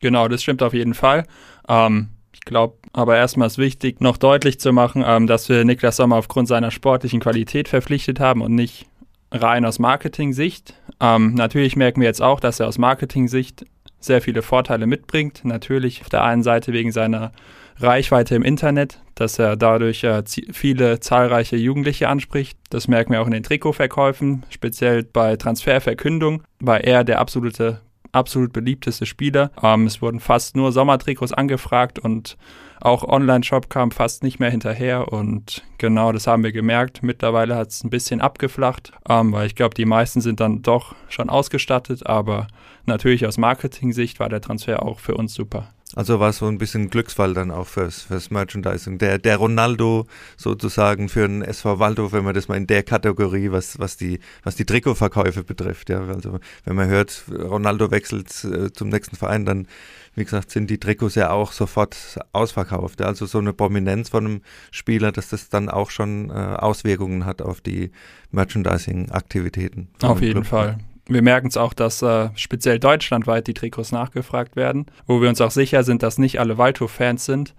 Genau, 0.00 0.28
das 0.28 0.42
stimmt 0.42 0.62
auf 0.62 0.74
jeden 0.74 0.94
Fall. 0.94 1.26
Ähm, 1.68 2.08
ich 2.32 2.40
glaube, 2.40 2.76
aber 2.92 3.16
erstmal 3.16 3.46
ist 3.46 3.58
wichtig, 3.58 4.00
noch 4.00 4.16
deutlich 4.16 4.58
zu 4.58 4.72
machen, 4.72 5.04
ähm, 5.06 5.26
dass 5.26 5.48
wir 5.48 5.64
Niklas 5.64 5.96
Sommer 5.96 6.16
aufgrund 6.16 6.48
seiner 6.48 6.70
sportlichen 6.70 7.20
Qualität 7.20 7.68
verpflichtet 7.68 8.20
haben 8.20 8.40
und 8.40 8.54
nicht 8.54 8.86
rein 9.30 9.64
aus 9.64 9.78
Marketing-Sicht. 9.78 10.74
Ähm, 11.00 11.34
natürlich 11.34 11.76
merken 11.76 12.00
wir 12.00 12.08
jetzt 12.08 12.22
auch, 12.22 12.40
dass 12.40 12.60
er 12.60 12.68
aus 12.68 12.78
Marketing-Sicht 12.78 13.64
sehr 14.00 14.20
viele 14.20 14.42
Vorteile 14.42 14.86
mitbringt. 14.86 15.44
Natürlich 15.44 16.00
auf 16.02 16.08
der 16.08 16.24
einen 16.24 16.42
Seite 16.42 16.72
wegen 16.72 16.92
seiner 16.92 17.32
Reichweite 17.78 18.34
im 18.34 18.42
Internet, 18.42 19.00
dass 19.14 19.38
er 19.38 19.56
dadurch 19.56 20.04
äh, 20.04 20.22
viele 20.52 21.00
zahlreiche 21.00 21.56
Jugendliche 21.56 22.08
anspricht. 22.08 22.58
Das 22.70 22.88
merken 22.88 23.12
wir 23.12 23.22
auch 23.22 23.26
in 23.26 23.32
den 23.32 23.42
Trikotverkäufen, 23.42 24.44
speziell 24.50 25.02
bei 25.02 25.36
Transferverkündung 25.36 26.42
war 26.60 26.82
er 26.82 27.04
der 27.04 27.18
absolute, 27.18 27.80
absolut 28.12 28.52
beliebteste 28.52 29.06
Spieler. 29.06 29.50
Ähm, 29.62 29.86
es 29.86 30.00
wurden 30.02 30.20
fast 30.20 30.56
nur 30.56 30.72
Sommertrikots 30.72 31.32
angefragt 31.32 31.98
und 31.98 32.36
auch 32.80 33.04
Online-Shop 33.04 33.70
kam 33.70 33.92
fast 33.92 34.24
nicht 34.24 34.40
mehr 34.40 34.50
hinterher 34.50 35.12
und 35.12 35.62
genau 35.78 36.10
das 36.10 36.26
haben 36.26 36.42
wir 36.42 36.50
gemerkt. 36.50 37.04
Mittlerweile 37.04 37.54
hat 37.54 37.68
es 37.68 37.84
ein 37.84 37.90
bisschen 37.90 38.20
abgeflacht, 38.20 38.92
ähm, 39.08 39.32
weil 39.32 39.46
ich 39.46 39.54
glaube, 39.54 39.74
die 39.74 39.84
meisten 39.84 40.20
sind 40.20 40.40
dann 40.40 40.62
doch 40.62 40.96
schon 41.08 41.30
ausgestattet, 41.30 42.04
aber 42.06 42.48
natürlich 42.86 43.24
aus 43.24 43.38
Marketing-Sicht 43.38 44.18
war 44.18 44.28
der 44.28 44.40
Transfer 44.40 44.82
auch 44.82 44.98
für 44.98 45.14
uns 45.14 45.32
super. 45.32 45.68
Also 45.94 46.20
war 46.20 46.30
es 46.30 46.38
so 46.38 46.46
ein 46.46 46.58
bisschen 46.58 46.88
Glücksfall 46.88 47.34
dann 47.34 47.50
auch 47.50 47.66
fürs, 47.66 48.02
fürs 48.02 48.30
Merchandising. 48.30 48.98
Der, 48.98 49.18
der 49.18 49.36
Ronaldo 49.36 50.06
sozusagen 50.36 51.08
für 51.08 51.28
den 51.28 51.42
SV 51.42 51.78
Waldhof, 51.78 52.12
wenn 52.12 52.24
man 52.24 52.34
das 52.34 52.48
mal 52.48 52.56
in 52.56 52.66
der 52.66 52.82
Kategorie, 52.82 53.50
was, 53.50 53.78
was 53.78 53.96
die, 53.96 54.18
was 54.42 54.56
die 54.56 54.64
Trikotverkäufe 54.64 55.44
betrifft. 55.44 55.90
Ja, 55.90 56.02
also 56.06 56.38
wenn 56.64 56.76
man 56.76 56.88
hört, 56.88 57.24
Ronaldo 57.30 57.90
wechselt 57.90 58.28
äh, 58.44 58.72
zum 58.72 58.88
nächsten 58.88 59.16
Verein, 59.16 59.44
dann, 59.44 59.66
wie 60.14 60.24
gesagt, 60.24 60.50
sind 60.50 60.70
die 60.70 60.78
Trikots 60.78 61.14
ja 61.14 61.30
auch 61.30 61.52
sofort 61.52 62.18
ausverkauft. 62.32 63.00
Ja. 63.00 63.06
Also 63.06 63.26
so 63.26 63.38
eine 63.38 63.52
Prominenz 63.52 64.08
von 64.08 64.24
einem 64.24 64.42
Spieler, 64.70 65.12
dass 65.12 65.28
das 65.28 65.50
dann 65.50 65.68
auch 65.68 65.90
schon 65.90 66.30
äh, 66.30 66.32
Auswirkungen 66.32 67.26
hat 67.26 67.42
auf 67.42 67.60
die 67.60 67.90
Merchandising-Aktivitäten. 68.30 69.88
Auf 70.00 70.22
jeden 70.22 70.42
Club. 70.42 70.46
Fall 70.46 70.78
wir 71.14 71.22
merken 71.22 71.48
es 71.48 71.56
auch, 71.56 71.72
dass 71.72 72.02
äh, 72.02 72.28
speziell 72.34 72.78
deutschlandweit 72.78 73.46
die 73.46 73.54
Trikots 73.54 73.92
nachgefragt 73.92 74.56
werden, 74.56 74.86
wo 75.06 75.20
wir 75.20 75.28
uns 75.28 75.40
auch 75.40 75.50
sicher 75.50 75.84
sind, 75.84 76.02
dass 76.02 76.18
nicht 76.18 76.40
alle 76.40 76.58
Waldhof-Fans 76.58 77.24
sind. 77.24 77.54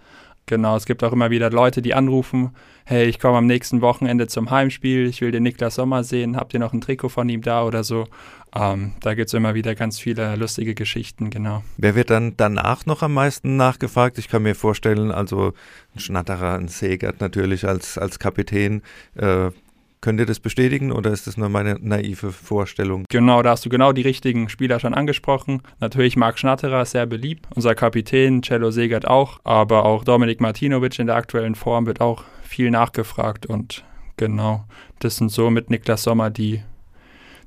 Genau, 0.45 0.75
es 0.75 0.85
gibt 0.85 1.03
auch 1.05 1.13
immer 1.13 1.29
wieder 1.29 1.49
Leute, 1.49 1.81
die 1.81 1.93
anrufen, 1.93 2.51
hey, 2.83 3.05
ich 3.05 3.17
komme 3.17 3.37
am 3.37 3.45
nächsten 3.45 3.79
Wochenende 3.79 4.27
zum 4.27 4.51
Heimspiel, 4.51 5.07
ich 5.07 5.21
will 5.21 5.31
den 5.31 5.43
Niklas 5.43 5.75
Sommer 5.75 6.03
sehen, 6.03 6.35
habt 6.35 6.53
ihr 6.53 6.59
noch 6.59 6.73
ein 6.73 6.81
Trikot 6.81 7.07
von 7.07 7.29
ihm 7.29 7.41
da 7.41 7.63
oder 7.63 7.85
so? 7.85 8.07
Ähm, 8.53 8.91
da 8.99 9.13
gibt 9.13 9.29
es 9.29 9.33
immer 9.33 9.55
wieder 9.55 9.73
ganz 9.73 9.99
viele 9.99 10.35
lustige 10.35 10.75
Geschichten, 10.75 11.29
genau. 11.29 11.63
Wer 11.77 11.95
wird 11.95 12.09
dann 12.09 12.35
danach 12.35 12.85
noch 12.85 13.03
am 13.03 13.13
meisten 13.13 13.55
nachgefragt? 13.55 14.17
Ich 14.17 14.27
kann 14.27 14.43
mir 14.43 14.53
vorstellen, 14.53 15.11
also 15.11 15.53
ein 15.95 15.99
Schnatterer, 15.99 16.55
ein 16.55 16.67
Segert 16.67 17.21
natürlich 17.21 17.65
als, 17.65 17.97
als 17.97 18.19
Kapitän, 18.19 18.81
äh, 19.15 19.49
Könnt 20.03 20.19
ihr 20.19 20.25
das 20.25 20.41
bestätigen 20.41 20.91
oder 20.91 21.11
ist 21.11 21.27
das 21.27 21.37
nur 21.37 21.47
meine 21.47 21.77
naive 21.79 22.33
Vorstellung? 22.33 23.05
Genau, 23.07 23.41
da 23.41 23.51
hast 23.51 23.63
du 23.63 23.69
genau 23.69 23.93
die 23.93 24.01
richtigen 24.01 24.49
Spieler 24.49 24.81
schon 24.81 24.93
angesprochen. 24.93 25.61
Natürlich 25.79 26.17
Marc 26.17 26.37
Schnatterer 26.37 26.81
ist 26.81 26.91
sehr 26.91 27.05
beliebt, 27.05 27.47
unser 27.55 27.73
Kapitän, 27.73 28.41
Cello 28.41 28.69
Segert 28.69 29.07
auch, 29.07 29.39
aber 29.45 29.85
auch 29.85 30.03
Dominik 30.03 30.41
Martinovic 30.41 30.99
in 30.99 31.07
der 31.07 31.15
aktuellen 31.15 31.55
Form 31.55 31.85
wird 31.85 32.01
auch 32.01 32.25
viel 32.41 32.69
nachgefragt 32.69 33.45
und 33.45 33.85
genau, 34.17 34.65
das 34.99 35.15
sind 35.15 35.31
so 35.31 35.49
mit 35.49 35.69
Niklas 35.69 36.03
Sommer 36.03 36.29
die 36.29 36.63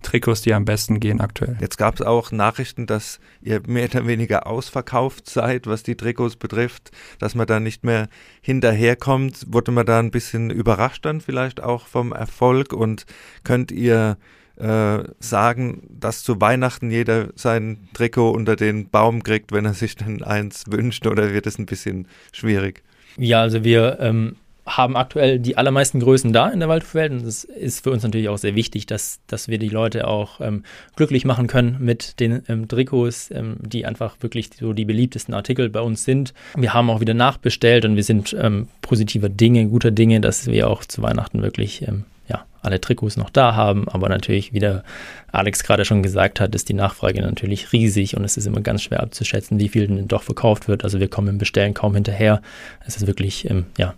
Trikots, 0.06 0.42
die 0.42 0.54
am 0.54 0.64
besten 0.64 1.00
gehen 1.00 1.20
aktuell. 1.20 1.56
Jetzt 1.60 1.78
gab 1.78 1.96
es 1.96 2.02
auch 2.02 2.30
Nachrichten, 2.30 2.86
dass 2.86 3.18
ihr 3.42 3.60
mehr 3.66 3.86
oder 3.86 4.06
weniger 4.06 4.46
ausverkauft 4.46 5.28
seid, 5.28 5.66
was 5.66 5.82
die 5.82 5.96
Trikots 5.96 6.36
betrifft, 6.36 6.92
dass 7.18 7.34
man 7.34 7.48
da 7.48 7.58
nicht 7.58 7.82
mehr 7.82 8.08
hinterherkommt. 8.40 9.46
Wurde 9.48 9.72
man 9.72 9.84
da 9.84 9.98
ein 9.98 10.12
bisschen 10.12 10.50
überrascht 10.50 11.04
dann 11.04 11.20
vielleicht 11.20 11.60
auch 11.60 11.88
vom 11.88 12.12
Erfolg 12.12 12.72
und 12.72 13.04
könnt 13.42 13.72
ihr 13.72 14.16
äh, 14.56 14.98
sagen, 15.18 15.82
dass 15.90 16.22
zu 16.22 16.40
Weihnachten 16.40 16.90
jeder 16.90 17.30
sein 17.34 17.88
Trikot 17.92 18.30
unter 18.30 18.54
den 18.54 18.88
Baum 18.88 19.24
kriegt, 19.24 19.50
wenn 19.50 19.64
er 19.64 19.74
sich 19.74 19.96
dann 19.96 20.22
eins 20.22 20.64
wünscht 20.70 21.06
oder 21.08 21.32
wird 21.32 21.48
es 21.48 21.58
ein 21.58 21.66
bisschen 21.66 22.06
schwierig? 22.32 22.84
Ja, 23.18 23.42
also 23.42 23.64
wir 23.64 23.98
ähm, 24.00 24.36
haben 24.66 24.96
aktuell 24.96 25.38
die 25.38 25.56
allermeisten 25.56 26.00
Größen 26.00 26.32
da 26.32 26.48
in 26.48 26.58
der 26.58 26.68
Waldwelt 26.68 27.12
und 27.12 27.24
es 27.24 27.44
ist 27.44 27.84
für 27.84 27.92
uns 27.92 28.02
natürlich 28.02 28.28
auch 28.28 28.36
sehr 28.36 28.56
wichtig, 28.56 28.86
dass, 28.86 29.20
dass 29.28 29.46
wir 29.48 29.58
die 29.58 29.68
Leute 29.68 30.08
auch 30.08 30.40
ähm, 30.40 30.64
glücklich 30.96 31.24
machen 31.24 31.46
können 31.46 31.76
mit 31.78 32.18
den 32.18 32.42
ähm, 32.48 32.66
Trikots, 32.66 33.30
ähm, 33.30 33.56
die 33.60 33.86
einfach 33.86 34.16
wirklich 34.20 34.50
so 34.58 34.72
die 34.72 34.84
beliebtesten 34.84 35.34
Artikel 35.34 35.70
bei 35.70 35.80
uns 35.80 36.04
sind. 36.04 36.34
Wir 36.56 36.74
haben 36.74 36.90
auch 36.90 37.00
wieder 37.00 37.14
nachbestellt 37.14 37.84
und 37.84 37.94
wir 37.94 38.02
sind 38.02 38.36
ähm, 38.38 38.68
positiver 38.82 39.28
Dinge, 39.28 39.66
guter 39.68 39.92
Dinge, 39.92 40.20
dass 40.20 40.46
wir 40.46 40.68
auch 40.68 40.84
zu 40.84 41.00
Weihnachten 41.00 41.42
wirklich 41.42 41.86
ähm, 41.86 42.04
ja, 42.28 42.44
alle 42.60 42.80
Trikots 42.80 43.16
noch 43.16 43.30
da 43.30 43.54
haben, 43.54 43.88
aber 43.88 44.08
natürlich, 44.08 44.52
wie 44.52 44.58
der 44.58 44.82
Alex 45.30 45.62
gerade 45.62 45.84
schon 45.84 46.02
gesagt 46.02 46.40
hat, 46.40 46.54
ist 46.56 46.68
die 46.68 46.74
Nachfrage 46.74 47.22
natürlich 47.22 47.72
riesig 47.72 48.16
und 48.16 48.24
es 48.24 48.36
ist 48.36 48.46
immer 48.46 48.62
ganz 48.62 48.82
schwer 48.82 49.00
abzuschätzen, 49.00 49.60
wie 49.60 49.68
viel 49.68 49.86
denn 49.86 50.08
doch 50.08 50.24
verkauft 50.24 50.66
wird. 50.66 50.82
Also 50.82 50.98
wir 50.98 51.08
kommen 51.08 51.28
im 51.28 51.38
Bestellen 51.38 51.72
kaum 51.72 51.94
hinterher. 51.94 52.42
Es 52.84 52.96
ist 52.96 53.06
wirklich, 53.06 53.48
ähm, 53.48 53.66
ja, 53.78 53.94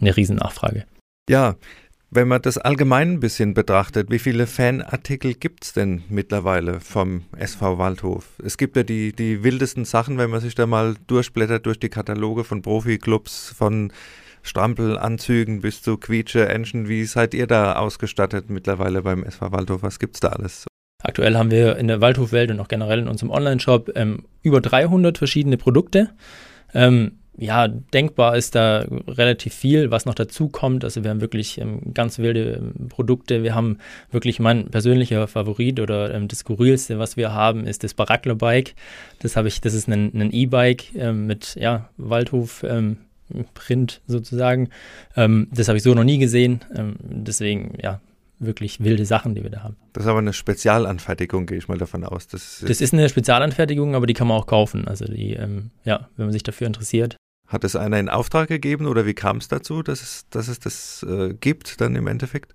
eine 0.00 0.16
Riesennachfrage. 0.16 0.84
Ja, 1.28 1.56
wenn 2.10 2.28
man 2.28 2.40
das 2.40 2.56
allgemein 2.56 3.14
ein 3.14 3.20
bisschen 3.20 3.52
betrachtet, 3.52 4.10
wie 4.10 4.20
viele 4.20 4.46
Fanartikel 4.46 5.34
gibt 5.34 5.64
es 5.64 5.72
denn 5.72 6.02
mittlerweile 6.08 6.80
vom 6.80 7.24
SV 7.36 7.78
Waldhof? 7.78 8.28
Es 8.44 8.56
gibt 8.56 8.76
ja 8.76 8.84
die, 8.84 9.12
die 9.12 9.42
wildesten 9.42 9.84
Sachen, 9.84 10.16
wenn 10.16 10.30
man 10.30 10.40
sich 10.40 10.54
da 10.54 10.66
mal 10.66 10.94
durchblättert 11.08 11.66
durch 11.66 11.80
die 11.80 11.88
Kataloge 11.88 12.44
von 12.44 12.62
Profiklubs, 12.62 13.52
von 13.56 13.92
Strampelanzügen 14.42 15.60
bis 15.60 15.82
zu 15.82 15.96
Quietsche, 15.96 16.48
Enschen. 16.48 16.88
Wie 16.88 17.04
seid 17.04 17.34
ihr 17.34 17.48
da 17.48 17.74
ausgestattet 17.74 18.48
mittlerweile 18.50 19.02
beim 19.02 19.24
SV 19.24 19.50
Waldhof? 19.50 19.82
Was 19.82 19.98
gibt 19.98 20.14
es 20.14 20.20
da 20.20 20.28
alles? 20.28 20.66
Aktuell 21.02 21.36
haben 21.36 21.50
wir 21.50 21.76
in 21.76 21.88
der 21.88 22.00
Waldhofwelt 22.00 22.50
und 22.50 22.60
auch 22.60 22.68
generell 22.68 23.00
in 23.00 23.08
unserem 23.08 23.30
Online-Shop 23.30 23.90
ähm, 23.96 24.24
über 24.42 24.60
300 24.60 25.18
verschiedene 25.18 25.56
Produkte. 25.56 26.10
Ähm, 26.72 27.18
ja, 27.38 27.68
denkbar 27.68 28.36
ist 28.36 28.54
da 28.54 28.86
relativ 29.06 29.54
viel, 29.54 29.90
was 29.90 30.06
noch 30.06 30.14
dazu 30.14 30.48
kommt. 30.48 30.84
Also 30.84 31.04
wir 31.04 31.10
haben 31.10 31.20
wirklich 31.20 31.58
ähm, 31.60 31.92
ganz 31.92 32.18
wilde 32.18 32.54
ähm, 32.54 32.88
Produkte. 32.88 33.42
Wir 33.42 33.54
haben 33.54 33.78
wirklich 34.10 34.40
mein 34.40 34.70
persönlicher 34.70 35.26
Favorit 35.26 35.80
oder 35.80 36.14
ähm, 36.14 36.28
das 36.28 36.40
skurrilste, 36.40 36.98
was 36.98 37.16
wir 37.16 37.32
haben, 37.32 37.66
ist 37.66 37.84
das 37.84 37.94
Barackler 37.94 38.34
Bike. 38.34 38.74
Das 39.20 39.36
habe 39.36 39.48
ich, 39.48 39.60
das 39.60 39.74
ist 39.74 39.88
ein 39.88 40.32
E-Bike 40.32 40.94
ähm, 40.94 41.26
mit 41.26 41.56
ja, 41.56 41.90
Waldhof 41.96 42.62
ähm, 42.62 42.98
Print 43.54 44.00
sozusagen. 44.06 44.70
Ähm, 45.16 45.48
das 45.52 45.68
habe 45.68 45.76
ich 45.76 45.82
so 45.82 45.94
noch 45.94 46.04
nie 46.04 46.18
gesehen. 46.18 46.60
Deswegen, 47.00 47.76
ja, 47.82 48.00
wirklich 48.38 48.82
wilde 48.82 49.04
Sachen, 49.06 49.34
die 49.34 49.42
wir 49.42 49.50
da 49.50 49.62
haben. 49.62 49.76
Das 49.92 50.04
ist 50.04 50.08
aber 50.08 50.18
eine 50.18 50.32
Spezialanfertigung, 50.32 51.46
gehe 51.46 51.58
ich 51.58 51.68
mal 51.68 51.78
davon 51.78 52.04
aus. 52.04 52.28
Das 52.28 52.60
ist, 52.60 52.68
das 52.68 52.80
ist 52.80 52.92
eine 52.92 53.08
Spezialanfertigung, 53.08 53.94
aber 53.94 54.06
die 54.06 54.14
kann 54.14 54.28
man 54.28 54.36
auch 54.36 54.46
kaufen. 54.46 54.86
Also 54.86 55.06
die, 55.06 55.32
ähm, 55.32 55.70
ja, 55.84 56.08
wenn 56.16 56.26
man 56.26 56.32
sich 56.32 56.42
dafür 56.42 56.66
interessiert. 56.66 57.16
Hat 57.46 57.64
es 57.64 57.76
einer 57.76 57.98
in 58.00 58.08
Auftrag 58.08 58.48
gegeben 58.48 58.86
oder 58.86 59.06
wie 59.06 59.14
kam 59.14 59.36
es 59.36 59.48
dazu, 59.48 59.82
dass 59.82 60.02
es, 60.02 60.28
dass 60.30 60.48
es 60.48 60.58
das 60.58 61.06
äh, 61.08 61.34
gibt 61.34 61.80
dann 61.80 61.94
im 61.94 62.06
Endeffekt? 62.06 62.54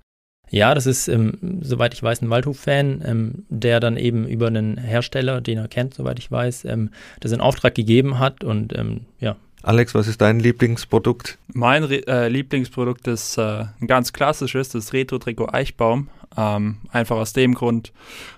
Ja, 0.50 0.76
das 0.76 0.86
ist, 0.86 1.08
ähm, 1.08 1.60
soweit 1.62 1.94
ich 1.94 2.04
weiß, 2.04 2.22
ein 2.22 2.30
Waldhof-Fan, 2.30 3.02
ähm, 3.06 3.46
der 3.48 3.80
dann 3.80 3.96
eben 3.96 4.28
über 4.28 4.48
einen 4.48 4.78
Hersteller, 4.78 5.40
den 5.40 5.58
er 5.58 5.70
kennt, 5.70 5.94
soweit 5.94 6.20
ich 6.20 6.30
weiß, 6.30 6.66
ähm, 6.66 6.90
das 7.22 7.32
in 7.32 7.40
Auftrag 7.40 7.74
gegeben 7.74 8.20
hat 8.20 8.44
und 8.44 8.78
ähm, 8.78 9.06
ja. 9.20 9.38
Alex, 9.64 9.96
was 9.96 10.08
ist 10.08 10.20
dein 10.20 10.42
Lieblingsprodukt? 10.42 11.38
Mein 11.54 11.90
äh, 11.90 12.28
Lieblingsprodukt 12.28 13.08
ist 13.08 13.38
äh, 13.38 13.66
ein 13.80 13.88
ganz 13.88 14.12
klassisches, 14.12 14.70
das 14.70 14.92
Retro-Trikot 14.92 15.50
Eichbaum. 15.54 16.10
Ähm, 16.36 16.78
einfach 16.92 17.18
aus 17.18 17.34
dem 17.34 17.54
Grund, 17.54 17.92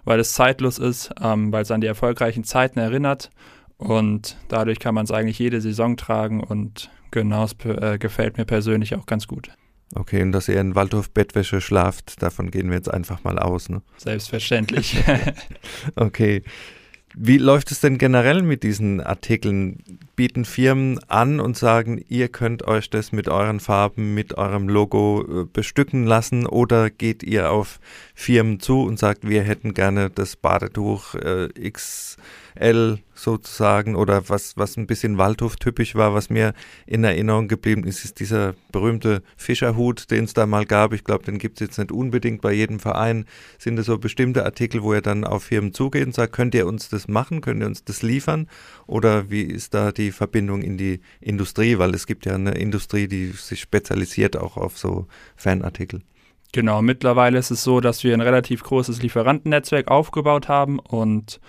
weil 0.04 0.20
es 0.20 0.34
zeitlos 0.34 0.80
ist, 0.80 1.12
ähm, 1.22 1.52
weil 1.52 1.62
es 1.62 1.70
an 1.70 1.80
die 1.80 1.88
erfolgreichen 1.88 2.44
Zeiten 2.44 2.80
erinnert 2.80 3.30
und 3.78 4.38
dadurch 4.48 4.80
kann 4.80 4.96
man 4.96 5.06
es 5.06 5.12
eigentlich 5.12 5.40
jede 5.40 5.62
Saison 5.62 5.98
tragen 5.98 6.42
und 6.42 6.90
genau, 7.12 7.44
es 7.44 7.56
äh, 7.66 7.98
gefällt 7.98 8.38
mir 8.38 8.46
persönlich 8.46 8.96
auch 8.96 9.06
ganz 9.06 9.28
gut. 9.28 9.50
Okay, 9.96 10.22
und 10.24 10.32
dass 10.32 10.48
ihr 10.48 10.60
in 10.60 10.76
Waldhof-Bettwäsche 10.76 11.62
schlaft, 11.62 12.22
davon 12.22 12.50
gehen 12.50 12.70
wir 12.70 12.76
jetzt 12.76 12.92
einfach 12.92 13.24
mal 13.24 13.38
aus, 13.38 13.70
ne? 13.70 13.82
Selbstverständlich. 13.98 15.04
okay. 15.96 16.42
Wie 17.16 17.38
läuft 17.38 17.70
es 17.70 17.80
denn 17.80 18.00
generell 18.00 18.42
mit 18.42 18.64
diesen 18.64 19.00
Artikeln? 19.00 19.84
Bieten 20.16 20.46
Firmen 20.46 21.00
an 21.10 21.40
und 21.40 21.56
sagen, 21.56 22.04
ihr 22.08 22.28
könnt 22.28 22.68
euch 22.68 22.90
das 22.90 23.12
mit 23.12 23.30
euren 23.30 23.60
Farben, 23.60 24.16
mit 24.16 24.36
eurem 24.36 24.68
Logo 24.68 25.24
äh, 25.24 25.46
bestücken 25.46 26.08
lassen 26.08 26.48
oder 26.48 26.90
geht 26.90 27.22
ihr 27.22 27.52
auf 27.52 27.80
Firmen 28.16 28.60
zu 28.60 28.82
und 28.82 28.98
sagt, 28.98 29.28
wir 29.30 29.44
hätten 29.44 29.76
gerne 29.76 30.10
das 30.10 30.36
Badetuch 30.36 31.14
äh, 31.14 31.50
X 31.56 32.18
L 32.56 33.00
sozusagen 33.16 33.96
oder 33.96 34.30
was, 34.30 34.58
was 34.58 34.78
ein 34.78 34.88
bisschen 34.88 35.18
Waldhof-typisch 35.18 35.96
war, 35.96 36.14
was 36.14 36.30
mir 36.30 36.54
in 36.86 37.04
Erinnerung 37.04 37.48
geblieben 37.48 37.84
ist, 37.84 38.04
ist 38.04 38.20
dieser 38.20 38.56
berühmte 38.72 39.22
Fischerhut, 39.38 40.10
den 40.12 40.26
es 40.26 40.34
da 40.34 40.46
mal 40.46 40.66
gab. 40.66 40.94
Ich 40.94 41.04
glaube, 41.04 41.24
den 41.24 41.38
gibt 41.38 41.62
es 41.62 41.68
jetzt 41.68 41.78
nicht 41.78 41.92
unbedingt 41.92 42.42
bei 42.42 42.54
jedem 42.54 42.80
Verein. 42.80 43.26
Sind 43.58 43.76
das 43.76 43.86
so 43.86 43.98
bestimmte 43.98 44.46
Artikel, 44.46 44.84
wo 44.84 44.94
er 44.94 45.02
dann 45.02 45.24
auf 45.26 45.44
Firmen 45.44 45.74
zugeht 45.74 46.06
und 46.06 46.16
sagt, 46.16 46.34
könnt 46.34 46.56
ihr 46.56 46.68
uns 46.68 46.90
das 46.90 47.08
machen, 47.08 47.42
könnt 47.42 47.62
ihr 47.62 47.68
uns 47.68 47.84
das 47.84 48.02
liefern? 48.02 48.48
Oder 48.88 49.30
wie 49.30 49.44
ist 49.44 49.74
da 49.74 49.92
die 49.92 50.12
Verbindung 50.12 50.62
in 50.62 50.78
die 50.78 51.00
Industrie? 51.22 51.78
Weil 51.78 51.94
es 51.94 52.08
gibt 52.08 52.26
ja 52.26 52.36
eine 52.36 52.52
Industrie, 52.52 53.08
die 53.08 53.28
sich 53.28 53.62
spezialisiert 53.62 54.38
auch 54.38 54.58
auf 54.58 54.78
so 54.78 55.08
Fanartikel. 55.36 56.02
Genau, 56.54 56.84
mittlerweile 56.84 57.40
ist 57.40 57.50
es 57.50 57.64
so, 57.64 57.82
dass 57.82 58.04
wir 58.04 58.14
ein 58.14 58.22
relativ 58.22 58.62
großes 58.62 59.02
Lieferantennetzwerk 59.02 59.90
aufgebaut 59.90 60.48
haben 60.48 60.78
und 60.78 61.40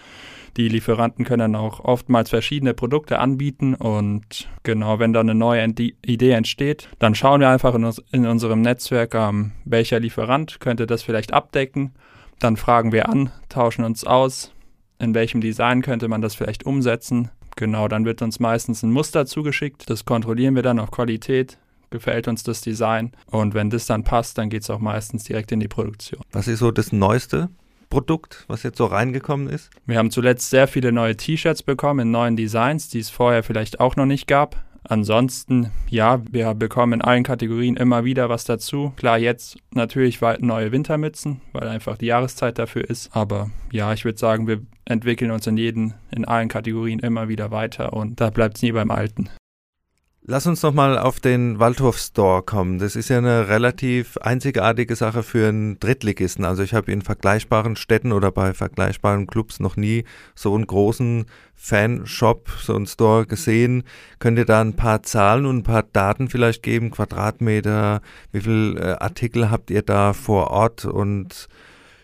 die 0.57 0.69
Lieferanten 0.69 1.25
können 1.25 1.57
auch 1.57 1.81
oftmals 1.81 2.31
verschiedene 2.31 2.75
Produkte 2.75 3.19
anbieten 3.19 3.75
und 3.75 4.49
genau, 4.63 4.99
wenn 4.99 5.13
da 5.13 5.21
eine 5.21 5.35
neue 5.35 5.65
Idee 5.67 6.31
entsteht, 6.31 6.89
dann 6.99 7.15
schauen 7.15 7.41
wir 7.41 7.49
einfach 7.49 7.75
in, 7.75 7.85
uns, 7.85 8.03
in 8.13 8.27
unserem 8.27 8.63
Netzwerk, 8.63 9.15
ähm, 9.15 9.53
welcher 9.65 10.01
Lieferant 10.01 10.61
könnte 10.61 10.87
das 10.87 11.03
vielleicht 11.03 11.33
abdecken. 11.33 11.95
Dann 12.39 12.57
fragen 12.57 12.93
wir 12.93 13.09
an, 13.09 13.31
tauschen 13.49 13.85
uns 13.85 14.05
aus, 14.05 14.53
in 14.99 15.15
welchem 15.15 15.41
Design 15.41 15.83
könnte 15.83 16.09
man 16.09 16.21
das 16.21 16.35
vielleicht 16.35 16.67
umsetzen. 16.67 17.31
Genau, 17.57 17.89
dann 17.89 18.05
wird 18.05 18.23
uns 18.23 18.41
meistens 18.41 18.83
ein 18.83 18.91
Muster 18.91 19.27
zugeschickt. 19.27 19.89
Das 19.89 20.05
kontrollieren 20.05 20.57
wir 20.57 20.63
dann 20.63 20.81
auf 20.81 20.91
Qualität 20.91 21.59
gefällt 21.95 22.27
uns 22.27 22.43
das 22.43 22.61
Design. 22.61 23.13
Und 23.31 23.55
wenn 23.55 23.71
das 23.71 23.87
dann 23.87 24.03
passt, 24.03 24.37
dann 24.37 24.51
geht 24.51 24.63
es 24.63 24.71
auch 24.71 24.81
meistens 24.81 25.23
direkt 25.23 25.53
in 25.53 25.61
die 25.61 25.69
Produktion. 25.69 26.21
Was 26.33 26.49
ist 26.49 26.59
so 26.59 26.73
das 26.73 26.93
Neueste, 26.93 27.51
Produkt, 27.89 28.45
was 28.49 28.63
jetzt 28.63 28.79
so 28.79 28.87
reingekommen 28.87 29.49
ist? 29.49 29.71
Wir 29.87 29.99
haben 29.99 30.11
zuletzt 30.11 30.51
sehr 30.51 30.69
viele 30.69 30.93
neue 30.93 31.17
T-Shirts 31.17 31.63
bekommen 31.63 32.01
in 32.01 32.11
neuen 32.11 32.37
Designs, 32.37 32.89
die 32.89 32.99
es 32.99 33.11
vorher 33.11 33.43
vielleicht 33.43 33.81
auch 33.81 33.97
noch 33.97 34.07
nicht 34.07 34.27
gab. 34.27 34.65
Ansonsten, 34.87 35.71
ja, 35.89 36.21
wir 36.31 36.53
bekommen 36.55 36.95
in 36.95 37.01
allen 37.01 37.23
Kategorien 37.23 37.77
immer 37.77 38.05
wieder 38.05 38.29
was 38.29 38.45
dazu. 38.45 38.93
Klar, 38.97 39.19
jetzt 39.19 39.57
natürlich 39.73 40.21
neue 40.41 40.73
Wintermützen, 40.73 41.41
weil 41.53 41.69
einfach 41.69 41.97
die 41.97 42.07
Jahreszeit 42.07 42.59
dafür 42.59 42.89
ist. 42.89 43.15
Aber 43.17 43.51
ja, 43.73 43.95
ich 43.95 44.05
würde 44.05 44.19
sagen, 44.19 44.47
wir 44.47 44.61
entwickeln 44.85 45.31
uns 45.31 45.47
in 45.47 45.57
jeden, 45.57 45.95
in 46.15 46.27
allen 46.27 46.49
Kategorien 46.49 46.99
immer 46.99 47.29
wieder 47.29 47.51
weiter 47.51 47.95
und 47.95 48.21
da 48.21 48.29
bleibt 48.29 48.57
es 48.57 48.63
nie 48.63 48.73
beim 48.73 48.91
Alten. 48.91 49.31
Lass 50.27 50.47
uns 50.47 50.63
nochmal 50.63 50.97
auf 50.97 51.21
den 51.21 51.59
Waldhof 51.59 51.99
Store 51.99 52.43
kommen. 52.43 52.79
Das 52.79 52.97
ist 52.97 53.11
ja 53.11 53.19
eine 53.19 53.49
relativ 53.49 54.17
einzigartige 54.17 54.97
Sache 54.97 55.23
für 55.23 55.49
einen 55.49 55.79
Drittligisten. 55.79 56.47
Also 56.47 56.63
ich 56.63 56.73
habe 56.73 56.91
in 56.91 57.03
vergleichbaren 57.03 57.77
Städten 57.77 58.11
oder 58.11 58.33
bei 58.33 58.55
vergleichbaren 58.55 59.27
Clubs 59.27 59.61
noch 59.61 59.77
nie 59.77 60.05
so 60.35 60.55
einen 60.55 60.67
großen 60.67 61.27
Fanshop, 61.53 62.49
so 62.59 62.75
einen 62.75 62.87
Store 62.87 63.27
gesehen. 63.27 63.83
Könnt 64.19 64.39
ihr 64.39 64.47
da 64.47 64.63
ein 64.63 64.77
paar 64.77 65.03
Zahlen 65.03 65.45
und 65.45 65.59
ein 65.59 65.63
paar 65.63 65.83
Daten 65.83 66.31
vielleicht 66.31 66.63
geben? 66.63 66.91
Quadratmeter, 66.91 68.01
wie 68.33 68.41
viele 68.41 68.81
äh, 68.81 68.97
Artikel 69.01 69.51
habt 69.51 69.71
ihr 69.71 69.83
da 69.83 70.15
vor 70.15 70.51
Ort 70.53 70.87
und 70.87 71.49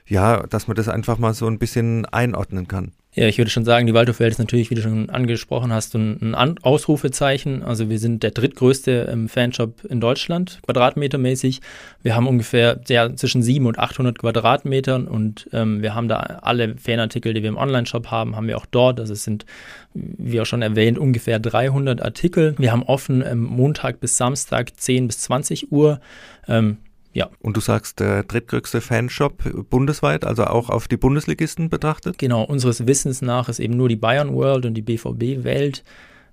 ja, 0.05 0.47
dass 0.47 0.69
man 0.69 0.77
das 0.77 0.89
einfach 0.89 1.17
mal 1.17 1.33
so 1.33 1.47
ein 1.47 1.59
bisschen 1.59 2.05
einordnen 2.05 2.69
kann. 2.69 2.93
Ja, 3.13 3.27
ich 3.27 3.39
würde 3.39 3.51
schon 3.51 3.65
sagen, 3.65 3.89
die 3.89 3.95
Waldhofwelt 3.95 4.31
ist 4.31 4.39
natürlich, 4.39 4.71
wie 4.71 4.77
du 4.77 4.83
schon 4.83 5.11
angesprochen 5.11 5.73
hast, 5.73 5.97
ein, 5.97 6.33
ein 6.33 6.59
Ausrufezeichen. 6.63 7.65
Also 7.65 7.91
wir 7.91 7.99
sind 7.99 8.23
der 8.23 8.31
drittgrößte 8.31 9.09
ähm, 9.11 9.29
Fanshop 9.29 9.85
in 9.85 10.01
Deutschland, 10.01 10.61
quadratmetermäßig. 10.65 11.61
Wir 12.05 12.15
haben 12.15 12.29
ungefähr 12.29 12.81
ja, 12.89 13.13
zwischen 13.17 13.43
700 13.43 13.79
und 13.79 13.83
800 13.83 14.19
Quadratmetern 14.19 15.09
und 15.09 15.49
ähm, 15.53 15.83
wir 15.83 15.97
haben 15.97 16.07
da 16.07 16.19
alle 16.43 16.77
Fanartikel, 16.77 17.35
die 17.35 17.43
wir 17.43 17.49
im 17.49 17.57
Online-Shop 17.57 18.13
haben, 18.13 18.37
haben 18.37 18.47
wir 18.47 18.57
auch 18.57 18.67
dort. 18.67 19.01
Also 19.01 19.13
es 19.15 19.25
sind, 19.25 19.45
wie 19.93 20.41
auch 20.41 20.47
schon 20.47 20.63
erwähnt, 20.63 20.97
ungefähr 20.97 21.41
300 21.41 22.01
Artikel. 22.03 22.55
Wir 22.59 22.71
haben 22.71 22.85
offen 22.85 23.25
ähm, 23.27 23.43
Montag 23.43 23.99
bis 23.99 24.17
Samstag 24.17 24.79
10 24.79 25.09
bis 25.09 25.19
20 25.19 25.73
Uhr. 25.73 26.01
Ähm, 26.47 26.77
ja. 27.13 27.29
Und 27.41 27.57
du 27.57 27.61
sagst, 27.61 28.01
der 28.01 28.23
drittgrößte 28.23 28.81
Fanshop 28.81 29.43
bundesweit, 29.69 30.25
also 30.25 30.45
auch 30.45 30.71
auf 30.71 30.87
die 30.87 30.97
Bundesligisten 30.97 31.69
betrachtet? 31.69 32.19
Genau, 32.19 32.45
unseres 32.45 32.87
Wissens 32.87 33.21
nach 33.23 33.49
ist 33.49 33.59
eben 33.59 33.77
nur 33.77 33.89
die 33.89 33.97
Bayern 33.97 34.33
World 34.35 34.67
und 34.67 34.75
die 34.75 34.83
BVB 34.83 35.45
Welt. 35.45 35.83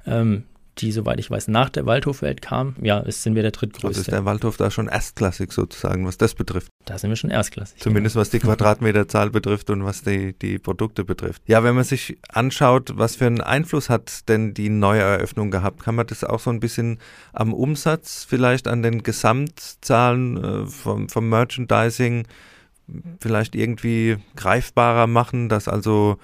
Ähm, 0.05 0.43
die, 0.81 0.91
soweit 0.91 1.19
ich 1.19 1.29
weiß, 1.29 1.47
nach 1.47 1.69
der 1.69 1.85
Waldhofwelt 1.85 2.41
kam. 2.41 2.75
Ja, 2.81 2.99
ist, 2.99 3.23
sind 3.23 3.35
wir 3.35 3.41
der 3.41 3.51
drittgrößte. 3.51 3.87
Also 3.87 4.01
ist 4.01 4.11
der 4.11 4.25
Waldhof 4.25 4.57
da 4.57 4.71
schon 4.71 4.87
erstklassig 4.87 5.51
sozusagen, 5.51 6.05
was 6.05 6.17
das 6.17 6.35
betrifft? 6.35 6.69
Da 6.85 6.97
sind 6.97 7.09
wir 7.09 7.15
schon 7.15 7.29
erstklassig. 7.29 7.79
Zumindest 7.81 8.13
genau. 8.13 8.21
was 8.21 8.29
die 8.29 8.39
Quadratmeterzahl 8.39 9.29
betrifft 9.29 9.69
und 9.69 9.83
was 9.83 10.01
die, 10.01 10.33
die 10.33 10.59
Produkte 10.59 11.03
betrifft. 11.03 11.41
Ja, 11.45 11.63
wenn 11.63 11.75
man 11.75 11.83
sich 11.83 12.17
anschaut, 12.29 12.93
was 12.95 13.15
für 13.15 13.25
einen 13.25 13.41
Einfluss 13.41 13.89
hat 13.89 14.29
denn 14.29 14.53
die 14.53 14.69
Neueröffnung 14.69 15.51
gehabt, 15.51 15.83
kann 15.83 15.95
man 15.95 16.07
das 16.07 16.23
auch 16.23 16.39
so 16.39 16.49
ein 16.49 16.59
bisschen 16.59 16.99
am 17.33 17.53
Umsatz, 17.53 18.25
vielleicht 18.27 18.67
an 18.67 18.83
den 18.83 19.03
Gesamtzahlen 19.03 20.43
äh, 20.43 20.65
vom, 20.67 21.09
vom 21.09 21.29
Merchandising 21.29 22.25
vielleicht 23.19 23.55
irgendwie 23.55 24.17
greifbarer 24.35 25.07
machen, 25.07 25.49
dass 25.49 25.67
also 25.67 26.17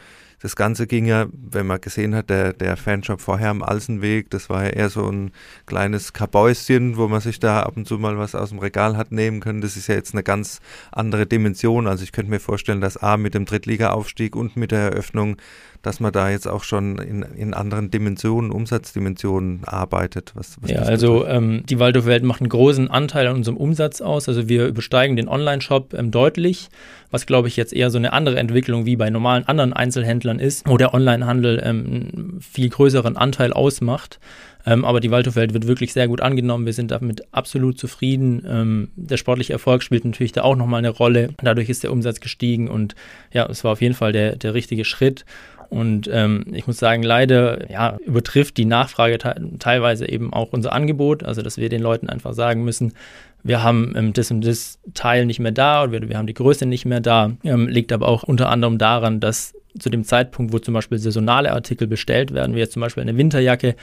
das 0.44 0.58
Ganze 0.58 0.88
ging 0.88 1.06
ja, 1.06 1.28
wenn 1.32 1.66
man 1.66 1.80
gesehen 1.80 2.14
hat, 2.14 2.30
der, 2.30 2.52
der 2.52 2.76
Fanshop 2.76 3.22
vorher 3.22 3.50
am 3.50 3.64
Alsenweg, 3.64 4.30
das 4.30 4.50
war 4.50 4.66
ja 4.66 4.72
eher 4.72 4.90
so 4.90 5.10
ein 5.10 5.32
kleines 5.68 6.12
Kabäuschen, 6.12 6.98
wo 6.98 7.08
man 7.08 7.22
sich 7.22 7.40
da 7.40 7.62
ab 7.62 7.78
und 7.78 7.88
zu 7.88 7.98
mal 7.98 8.18
was 8.18 8.36
aus 8.36 8.50
dem 8.50 8.60
Regal 8.60 8.98
hat 8.98 9.14
nehmen 9.14 9.40
können. 9.40 9.62
Das 9.62 9.78
ist 9.78 9.88
ja 9.88 9.96
jetzt 9.96 10.14
eine 10.14 10.22
ganz 10.22 10.60
andere 10.92 11.26
Dimension. 11.26 11.88
Also 11.88 12.04
ich 12.04 12.12
könnte 12.12 12.30
mir 12.30 12.42
vorstellen, 12.42 12.82
dass 12.82 12.98
A 12.98 13.16
mit 13.16 13.36
dem 13.36 13.46
Drittliga-Aufstieg 13.46 14.36
und 14.36 14.58
mit 14.58 14.72
der 14.72 14.82
Eröffnung 14.82 15.38
dass 15.84 16.00
man 16.00 16.14
da 16.14 16.30
jetzt 16.30 16.48
auch 16.48 16.64
schon 16.64 16.98
in, 16.98 17.22
in 17.22 17.54
anderen 17.54 17.92
Dimensionen, 17.92 18.52
Umsatzdimensionen 18.52 19.66
arbeitet. 19.66 20.32
Was, 20.34 20.56
was 20.62 20.72
ja, 20.72 20.80
also 20.80 21.28
ähm, 21.28 21.64
die 21.68 21.78
Waldorf-Welt 21.78 22.24
macht 22.24 22.40
einen 22.40 22.50
großen 22.50 22.90
Anteil 22.90 23.28
an 23.28 23.36
unserem 23.36 23.58
Umsatz 23.58 24.00
aus. 24.00 24.30
Also 24.30 24.48
wir 24.48 24.66
übersteigen 24.66 25.18
den 25.18 25.28
Online-Shop 25.28 25.94
ähm, 25.94 26.10
deutlich, 26.10 26.70
was 27.12 27.26
glaube 27.26 27.50
ich 27.50 27.58
jetzt 27.58 27.74
eher 27.74 27.92
so 27.92 27.98
eine 27.98 28.14
andere 28.14 28.40
Entwicklung 28.40 28.86
wie 28.86 28.96
bei 28.96 29.10
normalen 29.10 29.46
anderen 29.46 29.74
Einzelhändlern 29.74 30.33
ist, 30.40 30.68
wo 30.68 30.78
der 30.78 30.94
Online-Handel 30.94 31.62
ähm, 31.64 31.86
einen 31.86 32.42
viel 32.42 32.70
größeren 32.70 33.18
Anteil 33.18 33.54
ausmacht. 33.54 34.20
Ähm, 34.66 34.86
aber 34.86 35.00
die 35.00 35.12
Waldhofwelt 35.12 35.54
wird 35.54 35.68
wirklich 35.68 35.92
sehr 35.92 36.08
gut 36.08 36.22
angenommen. 36.22 36.66
Wir 36.66 36.74
sind 36.74 36.92
damit 36.92 37.24
absolut 37.34 37.78
zufrieden. 37.78 38.46
Ähm, 38.48 38.90
der 38.96 39.18
sportliche 39.18 39.54
Erfolg 39.54 39.84
spielt 39.84 40.06
natürlich 40.06 40.32
da 40.32 40.44
auch 40.44 40.56
nochmal 40.56 40.80
eine 40.80 40.90
Rolle. 40.90 41.30
Dadurch 41.42 41.70
ist 41.70 41.84
der 41.84 41.92
Umsatz 41.92 42.22
gestiegen 42.22 42.70
und 42.70 42.96
ja, 43.34 43.46
es 43.46 43.64
war 43.64 43.74
auf 43.74 43.82
jeden 43.82 43.96
Fall 43.96 44.14
der, 44.14 44.36
der 44.36 44.54
richtige 44.54 44.86
Schritt. 44.86 45.26
Und 45.70 46.08
ähm, 46.12 46.46
ich 46.54 46.68
muss 46.68 46.78
sagen, 46.78 47.02
leider 47.02 47.70
ja, 47.72 47.98
übertrifft 48.06 48.58
die 48.58 48.66
Nachfrage 48.66 49.18
te 49.18 49.36
teilweise 49.58 50.08
eben 50.08 50.32
auch 50.32 50.54
unser 50.54 50.72
Angebot. 50.72 51.24
Also, 51.24 51.42
dass 51.42 51.58
wir 51.58 51.68
den 51.68 51.82
Leuten 51.82 52.10
einfach 52.10 52.34
sagen 52.34 52.64
müssen, 52.64 52.94
wir 53.42 53.64
haben 53.64 53.94
ähm, 53.96 54.14
das 54.14 54.30
und 54.30 54.46
das 54.46 54.80
Teil 54.94 55.26
nicht 55.26 55.40
mehr 55.40 55.52
da 55.52 55.84
oder 55.84 55.92
wir, 55.92 56.10
wir 56.10 56.18
haben 56.18 56.28
die 56.28 56.36
Größe 56.36 56.68
nicht 56.68 56.86
mehr 56.86 57.02
da. 57.02 57.32
Ähm, 57.44 57.68
liegt 57.68 57.92
aber 57.92 58.08
auch 58.08 58.24
unter 58.24 58.50
anderem 58.50 58.78
daran, 58.78 59.20
dass 59.20 59.56
zu 59.78 59.90
dem 59.90 60.04
Zeitpunkt, 60.04 60.54
wo 60.54 60.60
zum 60.60 60.74
Beispiel 60.74 60.98
saisonale 60.98 61.52
Artikel 61.52 61.88
bestellt 61.88 62.34
werden, 62.34 62.56
wie 62.56 62.60
jetzt 62.60 62.74
zum 62.74 62.82
Beispiel 62.82 63.02
eine 63.02 63.18
Winterjacke, 63.18 63.76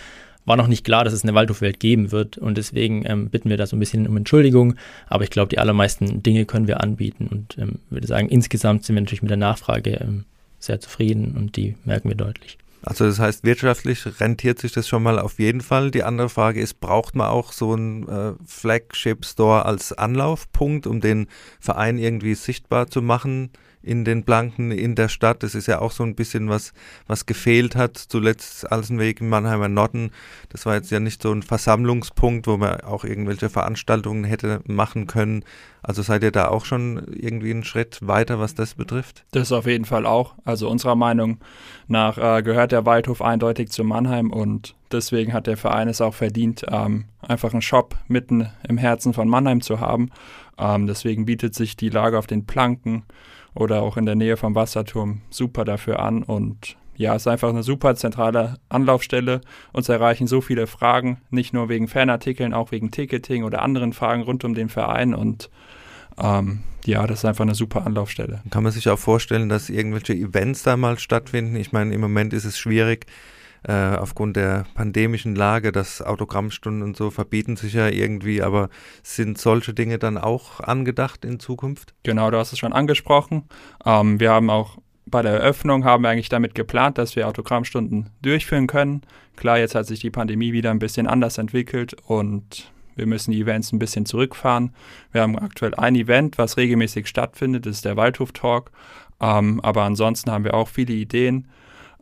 war 0.44 0.56
noch 0.56 0.68
nicht 0.68 0.85
klar, 0.85 1.04
dass 1.04 1.12
es 1.12 1.23
eine 1.23 1.35
Waldhofwelt 1.35 1.80
geben 1.80 2.12
wird 2.12 2.38
und 2.38 2.56
deswegen 2.56 3.04
ähm, 3.06 3.28
bitten 3.28 3.50
wir 3.50 3.56
da 3.56 3.66
so 3.66 3.76
ein 3.76 3.80
bisschen 3.80 4.06
um 4.06 4.16
Entschuldigung, 4.16 4.75
aber 5.06 5.25
ich 5.25 5.30
glaube, 5.30 5.49
die 5.49 5.59
allermeisten 5.59 6.23
Dinge 6.23 6.47
können 6.47 6.66
wir 6.66 6.80
anbieten 6.80 7.28
und 7.30 7.59
ähm, 7.59 7.80
würde 7.90 8.06
sagen, 8.06 8.28
insgesamt 8.28 8.85
sind 8.85 8.97
wir 8.97 9.02
natürlich 9.02 9.23
mit 9.23 9.30
der 9.30 9.37
Nachfrage 9.37 10.00
ähm, 10.00 10.25
sehr 10.59 10.80
zufrieden 10.80 11.37
und 11.37 11.56
die 11.56 11.76
merken 11.85 12.09
wir 12.09 12.16
deutlich. 12.16 12.59
Also 12.82 13.04
das 13.04 13.18
heißt, 13.18 13.44
wirtschaftlich 13.44 14.20
rentiert 14.20 14.59
sich 14.59 14.73
das 14.73 14.88
schon 14.88 15.02
mal 15.02 15.18
auf 15.18 15.38
jeden 15.38 15.61
Fall. 15.61 15.90
Die 15.90 16.02
andere 16.02 16.30
Frage 16.30 16.61
ist, 16.61 16.80
braucht 16.80 17.14
man 17.14 17.28
auch 17.28 17.52
so 17.52 17.75
einen 17.75 18.09
äh, 18.09 18.32
Flagship-Store 18.47 19.66
als 19.66 19.92
Anlaufpunkt, 19.92 20.87
um 20.87 21.00
den 21.00 21.28
Verein 21.59 21.99
irgendwie 21.99 22.35
sichtbar 22.35 22.87
zu 22.88 23.02
machen? 23.02 23.50
In 23.82 24.04
den 24.04 24.25
Blanken 24.25 24.70
in 24.72 24.94
der 24.94 25.08
Stadt. 25.08 25.42
Das 25.42 25.54
ist 25.54 25.66
ja 25.66 25.80
auch 25.80 25.92
so 25.92 26.02
ein 26.02 26.14
bisschen 26.14 26.49
was, 26.49 26.72
was 27.06 27.26
gefehlt 27.26 27.76
hat. 27.76 27.96
Zuletzt 27.96 28.70
Alsenweg 28.70 29.20
im 29.20 29.28
Mannheimer 29.28 29.68
Norden. 29.68 30.10
Das 30.50 30.66
war 30.66 30.75
jetzt 30.75 30.90
ja 30.90 31.00
nicht 31.00 31.22
so 31.22 31.32
ein 31.32 31.42
Versammlungspunkt, 31.42 32.46
wo 32.46 32.56
man 32.56 32.80
auch 32.82 33.04
irgendwelche 33.04 33.49
Veranstaltungen 33.49 34.25
hätte 34.25 34.60
machen 34.66 35.06
können. 35.06 35.44
Also 35.82 36.02
seid 36.02 36.22
ihr 36.22 36.30
da 36.30 36.49
auch 36.49 36.66
schon 36.66 37.06
irgendwie 37.14 37.50
einen 37.50 37.64
Schritt 37.64 38.06
weiter, 38.06 38.38
was 38.38 38.54
das 38.54 38.75
betrifft? 38.75 39.25
Das 39.30 39.50
auf 39.50 39.66
jeden 39.66 39.87
Fall 39.87 40.04
auch. 40.04 40.34
Also 40.44 40.68
unserer 40.68 40.94
Meinung 40.94 41.38
nach 41.88 42.18
äh, 42.18 42.42
gehört 42.42 42.72
der 42.72 42.84
Waldhof 42.84 43.22
eindeutig 43.22 43.70
zu 43.70 43.82
Mannheim 43.82 44.30
und 44.30 44.75
deswegen 44.92 45.32
hat 45.32 45.46
der 45.46 45.56
Verein 45.56 45.88
es 45.88 46.02
auch 46.02 46.14
verdient, 46.14 46.66
ähm, 46.70 47.06
einfach 47.22 47.52
einen 47.52 47.62
Shop 47.62 47.96
mitten 48.08 48.50
im 48.68 48.76
Herzen 48.76 49.14
von 49.14 49.28
Mannheim 49.28 49.62
zu 49.62 49.80
haben. 49.80 50.10
Ähm, 50.58 50.87
deswegen 50.87 51.25
bietet 51.25 51.54
sich 51.54 51.76
die 51.76 51.88
Lage 51.88 52.18
auf 52.18 52.26
den 52.26 52.44
Planken 52.44 53.04
oder 53.54 53.83
auch 53.83 53.97
in 53.97 54.07
der 54.07 54.14
Nähe 54.14 54.37
vom 54.37 54.54
Wasserturm 54.54 55.23
super 55.30 55.64
dafür 55.64 56.00
an 56.00 56.23
und 56.23 56.76
ja, 56.97 57.14
es 57.14 57.23
ist 57.23 57.28
einfach 57.28 57.49
eine 57.49 57.62
super 57.62 57.95
zentrale 57.95 58.57
Anlaufstelle. 58.69 59.40
Uns 59.73 59.88
erreichen 59.88 60.26
so 60.26 60.42
viele 60.42 60.66
Fragen, 60.66 61.23
nicht 61.30 61.54
nur 61.54 61.71
wegen 61.71 61.88
Fanartikeln, 61.88 62.52
auch 62.52 62.73
wegen 62.73 62.90
Ticketing 62.90 63.42
oder 63.45 63.62
anderen 63.62 63.95
Fragen 63.95 64.23
rund 64.23 64.45
um 64.45 64.52
den 64.52 64.69
Verein 64.69 65.14
und 65.14 65.49
ähm, 66.19 66.61
ja, 66.85 67.07
das 67.07 67.21
ist 67.21 67.25
einfach 67.25 67.45
eine 67.45 67.54
super 67.54 67.87
Anlaufstelle. 67.87 68.42
Kann 68.50 68.62
man 68.62 68.73
sich 68.73 68.88
auch 68.88 68.99
vorstellen, 68.99 69.49
dass 69.49 69.71
irgendwelche 69.71 70.14
Events 70.14 70.62
da 70.62 70.76
mal 70.76 70.99
stattfinden? 70.99 71.57
Ich 71.57 71.73
meine, 71.73 71.95
im 71.95 72.00
Moment 72.00 72.33
ist 72.33 72.45
es 72.45 72.59
schwierig, 72.59 73.07
äh, 73.62 73.96
aufgrund 73.96 74.36
der 74.36 74.64
pandemischen 74.74 75.34
Lage, 75.34 75.72
dass 75.72 76.02
Autogrammstunden 76.02 76.82
und 76.82 76.96
so 76.96 77.10
verbieten 77.10 77.56
sich 77.56 77.74
ja 77.74 77.88
irgendwie, 77.88 78.42
aber 78.42 78.68
sind 79.02 79.38
solche 79.38 79.74
Dinge 79.74 79.98
dann 79.98 80.18
auch 80.18 80.60
angedacht 80.60 81.24
in 81.24 81.40
Zukunft? 81.40 81.94
Genau, 82.02 82.30
du 82.30 82.38
hast 82.38 82.52
es 82.52 82.58
schon 82.58 82.72
angesprochen. 82.72 83.44
Ähm, 83.84 84.20
wir 84.20 84.30
haben 84.30 84.50
auch 84.50 84.78
bei 85.06 85.22
der 85.22 85.32
Eröffnung 85.32 85.84
haben 85.84 86.04
wir 86.04 86.10
eigentlich 86.10 86.28
damit 86.28 86.54
geplant, 86.54 86.96
dass 86.96 87.16
wir 87.16 87.26
Autogrammstunden 87.26 88.10
durchführen 88.22 88.66
können. 88.66 89.02
Klar, 89.36 89.58
jetzt 89.58 89.74
hat 89.74 89.86
sich 89.86 90.00
die 90.00 90.10
Pandemie 90.10 90.52
wieder 90.52 90.70
ein 90.70 90.78
bisschen 90.78 91.06
anders 91.06 91.38
entwickelt 91.38 91.96
und 92.06 92.70
wir 92.96 93.06
müssen 93.06 93.32
die 93.32 93.40
Events 93.40 93.72
ein 93.72 93.78
bisschen 93.78 94.06
zurückfahren. 94.06 94.74
Wir 95.12 95.22
haben 95.22 95.38
aktuell 95.38 95.74
ein 95.74 95.94
Event, 95.96 96.38
was 96.38 96.56
regelmäßig 96.56 97.08
stattfindet, 97.08 97.66
das 97.66 97.76
ist 97.76 97.84
der 97.84 97.96
Waldhof 97.96 98.32
Talk. 98.32 98.70
Ähm, 99.20 99.60
aber 99.60 99.82
ansonsten 99.82 100.30
haben 100.30 100.44
wir 100.44 100.54
auch 100.54 100.68
viele 100.68 100.94
Ideen 100.94 101.48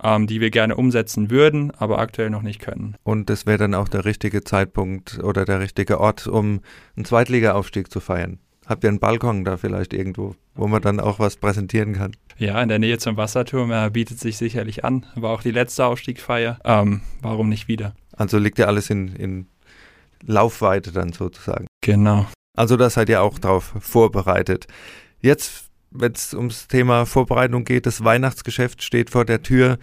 ähm, 0.02 0.26
die 0.26 0.40
wir 0.40 0.50
gerne 0.50 0.76
umsetzen 0.76 1.30
würden, 1.30 1.70
aber 1.72 1.98
aktuell 1.98 2.30
noch 2.30 2.42
nicht 2.42 2.60
können. 2.60 2.96
Und 3.02 3.30
das 3.30 3.46
wäre 3.46 3.58
dann 3.58 3.74
auch 3.74 3.88
der 3.88 4.04
richtige 4.04 4.44
Zeitpunkt 4.44 5.18
oder 5.22 5.44
der 5.44 5.60
richtige 5.60 6.00
Ort, 6.00 6.26
um 6.26 6.60
einen 6.96 7.04
Zweitliga-Aufstieg 7.04 7.90
zu 7.90 8.00
feiern. 8.00 8.38
Habt 8.66 8.84
ihr 8.84 8.90
einen 8.90 9.00
Balkon 9.00 9.44
da 9.44 9.56
vielleicht 9.56 9.94
irgendwo, 9.94 10.34
wo 10.54 10.66
man 10.66 10.82
dann 10.82 11.00
auch 11.00 11.18
was 11.18 11.36
präsentieren 11.36 11.94
kann? 11.94 12.12
Ja, 12.36 12.62
in 12.62 12.68
der 12.68 12.78
Nähe 12.78 12.98
zum 12.98 13.16
Wasserturm 13.16 13.72
äh, 13.72 13.88
bietet 13.90 14.20
sich 14.20 14.36
sicherlich 14.36 14.84
an. 14.84 15.06
War 15.14 15.30
auch 15.30 15.42
die 15.42 15.50
letzte 15.50 15.86
Aufstiegsfeier. 15.86 16.58
Ähm, 16.64 17.00
warum 17.22 17.48
nicht 17.48 17.66
wieder? 17.66 17.94
Also 18.12 18.36
liegt 18.36 18.58
ja 18.58 18.66
alles 18.66 18.90
in, 18.90 19.16
in 19.16 19.46
Laufweite 20.22 20.92
dann 20.92 21.12
sozusagen. 21.14 21.66
Genau. 21.80 22.26
Also 22.54 22.76
da 22.76 22.90
seid 22.90 23.08
ihr 23.08 23.22
auch 23.22 23.38
drauf 23.38 23.72
vorbereitet. 23.80 24.66
Jetzt 25.20 25.67
wenn 25.90 26.12
es 26.12 26.34
ums 26.34 26.68
Thema 26.68 27.06
Vorbereitung 27.06 27.64
geht, 27.64 27.86
das 27.86 28.04
Weihnachtsgeschäft 28.04 28.82
steht 28.82 29.10
vor 29.10 29.24
der 29.24 29.42
Tür. 29.42 29.78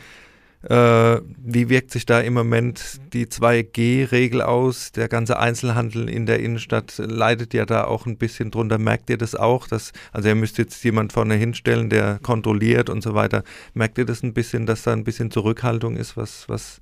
Äh, 0.64 1.22
wie 1.38 1.70
wirkt 1.70 1.92
sich 1.92 2.08
da 2.08 2.20
im 2.22 2.34
Moment 2.34 3.00
die 3.14 3.28
2G-Regel 3.28 4.42
aus? 4.42 4.92
Der 4.92 5.08
ganze 5.08 5.38
Einzelhandel 5.38 6.10
in 6.10 6.26
der 6.26 6.40
Innenstadt 6.40 6.98
leidet 6.98 7.54
ja 7.54 7.66
da 7.66 7.84
auch 7.84 8.08
ein 8.08 8.18
bisschen 8.18 8.50
drunter. 8.50 8.80
Merkt 8.80 9.12
ihr 9.12 9.18
das 9.18 9.36
auch? 9.36 9.68
Dass, 9.68 9.92
also 10.12 10.28
ihr 10.30 10.36
müsst 10.36 10.58
jetzt 10.58 10.84
jemand 10.84 11.14
vorne 11.14 11.36
hinstellen, 11.36 11.92
der 11.92 12.20
kontrolliert 12.24 12.90
und 12.90 13.04
so 13.04 13.14
weiter. 13.14 13.44
Merkt 13.76 14.00
ihr 14.00 14.06
das 14.06 14.24
ein 14.24 14.34
bisschen, 14.34 14.66
dass 14.66 14.82
da 14.84 14.94
ein 14.94 15.04
bisschen 15.04 15.30
Zurückhaltung 15.30 15.98
ist, 15.98 16.18
was, 16.18 16.50
was 16.50 16.82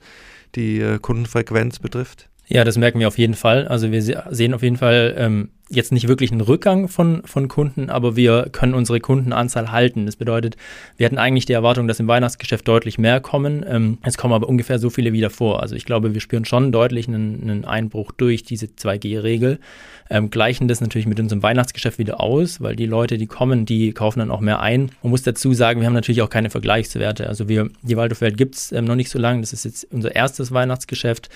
die 0.55 0.79
äh, 0.79 0.99
Kundenfrequenz 0.99 1.79
betrifft? 1.79 2.29
Ja, 2.47 2.63
das 2.63 2.77
merken 2.77 2.99
wir 2.99 3.07
auf 3.07 3.17
jeden 3.17 3.35
Fall. 3.35 3.67
Also 3.67 3.91
wir 3.91 4.01
sehen 4.01 4.53
auf 4.53 4.63
jeden 4.63 4.77
Fall 4.77 5.15
ähm, 5.17 5.49
jetzt 5.69 5.91
nicht 5.91 6.07
wirklich 6.07 6.31
einen 6.31 6.41
Rückgang 6.41 6.87
von, 6.87 7.23
von 7.25 7.47
Kunden, 7.47 7.89
aber 7.89 8.15
wir 8.15 8.49
können 8.51 8.73
unsere 8.73 8.99
Kundenanzahl 8.99 9.71
halten. 9.71 10.05
Das 10.05 10.15
bedeutet, 10.15 10.57
wir 10.97 11.05
hatten 11.05 11.17
eigentlich 11.17 11.45
die 11.45 11.53
Erwartung, 11.53 11.87
dass 11.87 11.99
im 11.99 12.07
Weihnachtsgeschäft 12.07 12.67
deutlich 12.67 12.97
mehr 12.97 13.19
kommen. 13.21 13.65
Ähm, 13.67 13.97
es 14.03 14.17
kommen 14.17 14.33
aber 14.33 14.49
ungefähr 14.49 14.79
so 14.79 14.89
viele 14.89 15.13
wieder 15.13 15.29
vor. 15.29 15.61
Also 15.61 15.75
ich 15.75 15.85
glaube, 15.85 16.13
wir 16.13 16.21
spüren 16.21 16.45
schon 16.45 16.71
deutlich 16.71 17.07
einen, 17.07 17.41
einen 17.41 17.65
Einbruch 17.65 18.11
durch 18.11 18.43
diese 18.43 18.67
2G-Regel. 18.67 19.59
Ähm, 20.09 20.29
gleichen 20.29 20.67
das 20.67 20.81
natürlich 20.81 21.07
mit 21.07 21.19
unserem 21.19 21.41
Weihnachtsgeschäft 21.41 21.97
wieder 21.97 22.19
aus, 22.19 22.61
weil 22.61 22.75
die 22.75 22.85
Leute, 22.85 23.17
die 23.17 23.27
kommen, 23.27 23.65
die 23.65 23.93
kaufen 23.93 24.19
dann 24.19 24.31
auch 24.31 24.41
mehr 24.41 24.59
ein. 24.59 24.91
Man 25.01 25.11
muss 25.11 25.23
dazu 25.23 25.53
sagen, 25.53 25.79
wir 25.79 25.87
haben 25.87 25.93
natürlich 25.93 26.21
auch 26.21 26.29
keine 26.29 26.49
Vergleichswerte. 26.49 27.27
Also 27.27 27.47
wir, 27.47 27.69
die 27.81 27.97
Waldorfwelt 27.97 28.37
gibt 28.37 28.55
es 28.55 28.71
ähm, 28.71 28.85
noch 28.85 28.95
nicht 28.95 29.09
so 29.09 29.17
lange. 29.17 29.41
Das 29.41 29.53
ist 29.53 29.65
jetzt 29.65 29.87
unser 29.91 30.13
erstes 30.13 30.51
Weihnachtsgeschäft. 30.51 31.29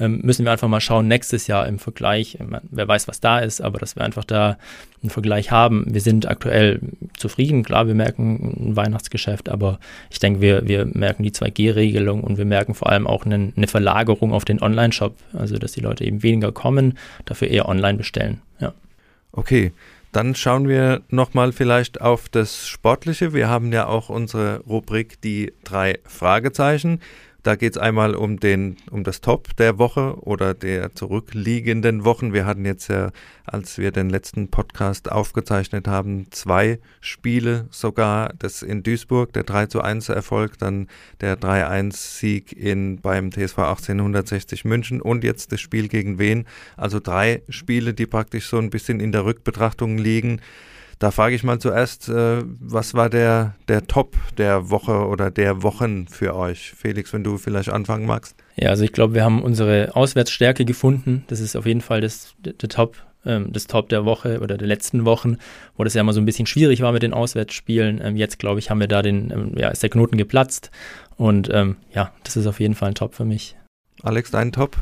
Ähm, 0.00 0.20
müssen 0.22 0.44
wir 0.44 0.52
einfach 0.52 0.68
mal 0.68 0.80
schauen, 0.80 1.08
nächstes 1.08 1.46
Jahr 1.46 1.66
im 1.66 1.78
Vergleich. 1.78 2.38
Wer 2.70 2.88
weiß, 2.88 3.06
was 3.06 3.20
da 3.20 3.38
ist, 3.40 3.60
aber 3.70 3.78
dass 3.78 3.96
wir 3.96 4.04
einfach 4.04 4.24
da 4.24 4.58
einen 5.02 5.10
Vergleich 5.10 5.50
haben. 5.50 5.86
Wir 5.88 6.00
sind 6.00 6.28
aktuell 6.28 6.80
zufrieden, 7.16 7.62
klar, 7.62 7.86
wir 7.86 7.94
merken 7.94 8.70
ein 8.70 8.76
Weihnachtsgeschäft, 8.76 9.48
aber 9.48 9.78
ich 10.10 10.18
denke, 10.18 10.40
wir, 10.40 10.68
wir 10.68 10.84
merken 10.84 11.22
die 11.22 11.30
2G-Regelung 11.32 12.22
und 12.22 12.36
wir 12.36 12.44
merken 12.44 12.74
vor 12.74 12.90
allem 12.90 13.06
auch 13.06 13.24
eine, 13.24 13.52
eine 13.56 13.66
Verlagerung 13.66 14.32
auf 14.32 14.44
den 14.44 14.60
Online-Shop, 14.60 15.16
also 15.32 15.56
dass 15.56 15.72
die 15.72 15.80
Leute 15.80 16.04
eben 16.04 16.22
weniger 16.22 16.52
kommen, 16.52 16.98
dafür 17.24 17.48
eher 17.48 17.68
online 17.68 17.96
bestellen. 17.96 18.42
Ja. 18.58 18.74
Okay. 19.32 19.72
Dann 20.12 20.34
schauen 20.34 20.66
wir 20.66 21.02
nochmal 21.08 21.52
vielleicht 21.52 22.00
auf 22.00 22.28
das 22.28 22.66
Sportliche. 22.66 23.32
Wir 23.32 23.48
haben 23.48 23.72
ja 23.72 23.86
auch 23.86 24.08
unsere 24.08 24.58
Rubrik 24.66 25.20
die 25.20 25.52
drei 25.62 26.00
Fragezeichen. 26.04 27.00
Da 27.42 27.56
geht 27.56 27.72
es 27.72 27.78
einmal 27.78 28.14
um 28.14 28.38
den, 28.38 28.76
um 28.90 29.02
das 29.02 29.22
Top 29.22 29.56
der 29.56 29.78
Woche 29.78 30.16
oder 30.20 30.52
der 30.52 30.94
zurückliegenden 30.94 32.04
Wochen. 32.04 32.34
Wir 32.34 32.44
hatten 32.44 32.66
jetzt 32.66 32.88
ja, 32.88 33.10
als 33.46 33.78
wir 33.78 33.92
den 33.92 34.10
letzten 34.10 34.50
Podcast 34.50 35.10
aufgezeichnet 35.10 35.88
haben, 35.88 36.26
zwei 36.30 36.80
Spiele 37.00 37.66
sogar. 37.70 38.34
Das 38.38 38.62
in 38.62 38.82
Duisburg, 38.82 39.32
der 39.32 39.44
3 39.44 39.66
zu 39.66 39.80
1 39.80 40.10
Erfolg, 40.10 40.58
dann 40.58 40.88
der 41.22 41.38
3-1 41.38 42.18
Sieg 42.18 42.52
in, 42.52 43.00
beim 43.00 43.30
TSV 43.30 43.58
1860 43.58 44.66
München 44.66 45.00
und 45.00 45.24
jetzt 45.24 45.52
das 45.52 45.60
Spiel 45.60 45.88
gegen 45.88 46.18
Wen. 46.18 46.46
Also 46.76 47.00
drei 47.00 47.42
Spiele, 47.48 47.94
die 47.94 48.06
praktisch 48.06 48.48
so 48.48 48.58
ein 48.58 48.70
bisschen 48.70 49.00
in 49.00 49.12
der 49.12 49.24
Rückbetrachtung 49.24 49.96
liegen. 49.96 50.40
Da 51.00 51.10
frage 51.10 51.34
ich 51.34 51.42
mal 51.42 51.58
zuerst, 51.58 52.10
äh, 52.10 52.42
was 52.60 52.92
war 52.92 53.08
der, 53.08 53.54
der 53.68 53.86
Top 53.86 54.18
der 54.36 54.68
Woche 54.68 55.06
oder 55.06 55.30
der 55.30 55.62
Wochen 55.62 56.06
für 56.06 56.36
euch? 56.36 56.74
Felix, 56.76 57.14
wenn 57.14 57.24
du 57.24 57.38
vielleicht 57.38 57.70
anfangen 57.70 58.04
magst. 58.04 58.36
Ja, 58.54 58.68
also 58.68 58.84
ich 58.84 58.92
glaube, 58.92 59.14
wir 59.14 59.24
haben 59.24 59.42
unsere 59.42 59.96
Auswärtsstärke 59.96 60.66
gefunden. 60.66 61.24
Das 61.28 61.40
ist 61.40 61.56
auf 61.56 61.64
jeden 61.64 61.80
Fall 61.80 62.02
das, 62.02 62.34
der, 62.38 62.52
der 62.52 62.68
Top 62.68 62.98
ähm, 63.24 63.50
das 63.50 63.66
Top 63.66 63.88
der 63.88 64.04
Woche 64.04 64.40
oder 64.40 64.58
der 64.58 64.68
letzten 64.68 65.06
Wochen, 65.06 65.38
wo 65.74 65.84
das 65.84 65.94
ja 65.94 66.02
immer 66.02 66.12
so 66.12 66.20
ein 66.20 66.26
bisschen 66.26 66.46
schwierig 66.46 66.82
war 66.82 66.92
mit 66.92 67.02
den 67.02 67.14
Auswärtsspielen. 67.14 67.98
Ähm, 68.04 68.16
jetzt, 68.16 68.38
glaube 68.38 68.58
ich, 68.58 68.68
haben 68.68 68.80
wir 68.80 68.88
da 68.88 69.00
den, 69.00 69.30
ähm, 69.30 69.52
ja, 69.56 69.68
ist 69.68 69.82
der 69.82 69.90
Knoten 69.90 70.18
geplatzt. 70.18 70.70
Und 71.16 71.48
ähm, 71.50 71.76
ja, 71.94 72.12
das 72.24 72.36
ist 72.36 72.46
auf 72.46 72.60
jeden 72.60 72.74
Fall 72.74 72.90
ein 72.90 72.94
Top 72.94 73.14
für 73.14 73.24
mich. 73.24 73.56
Alex, 74.02 74.30
dein 74.30 74.52
Top? 74.52 74.76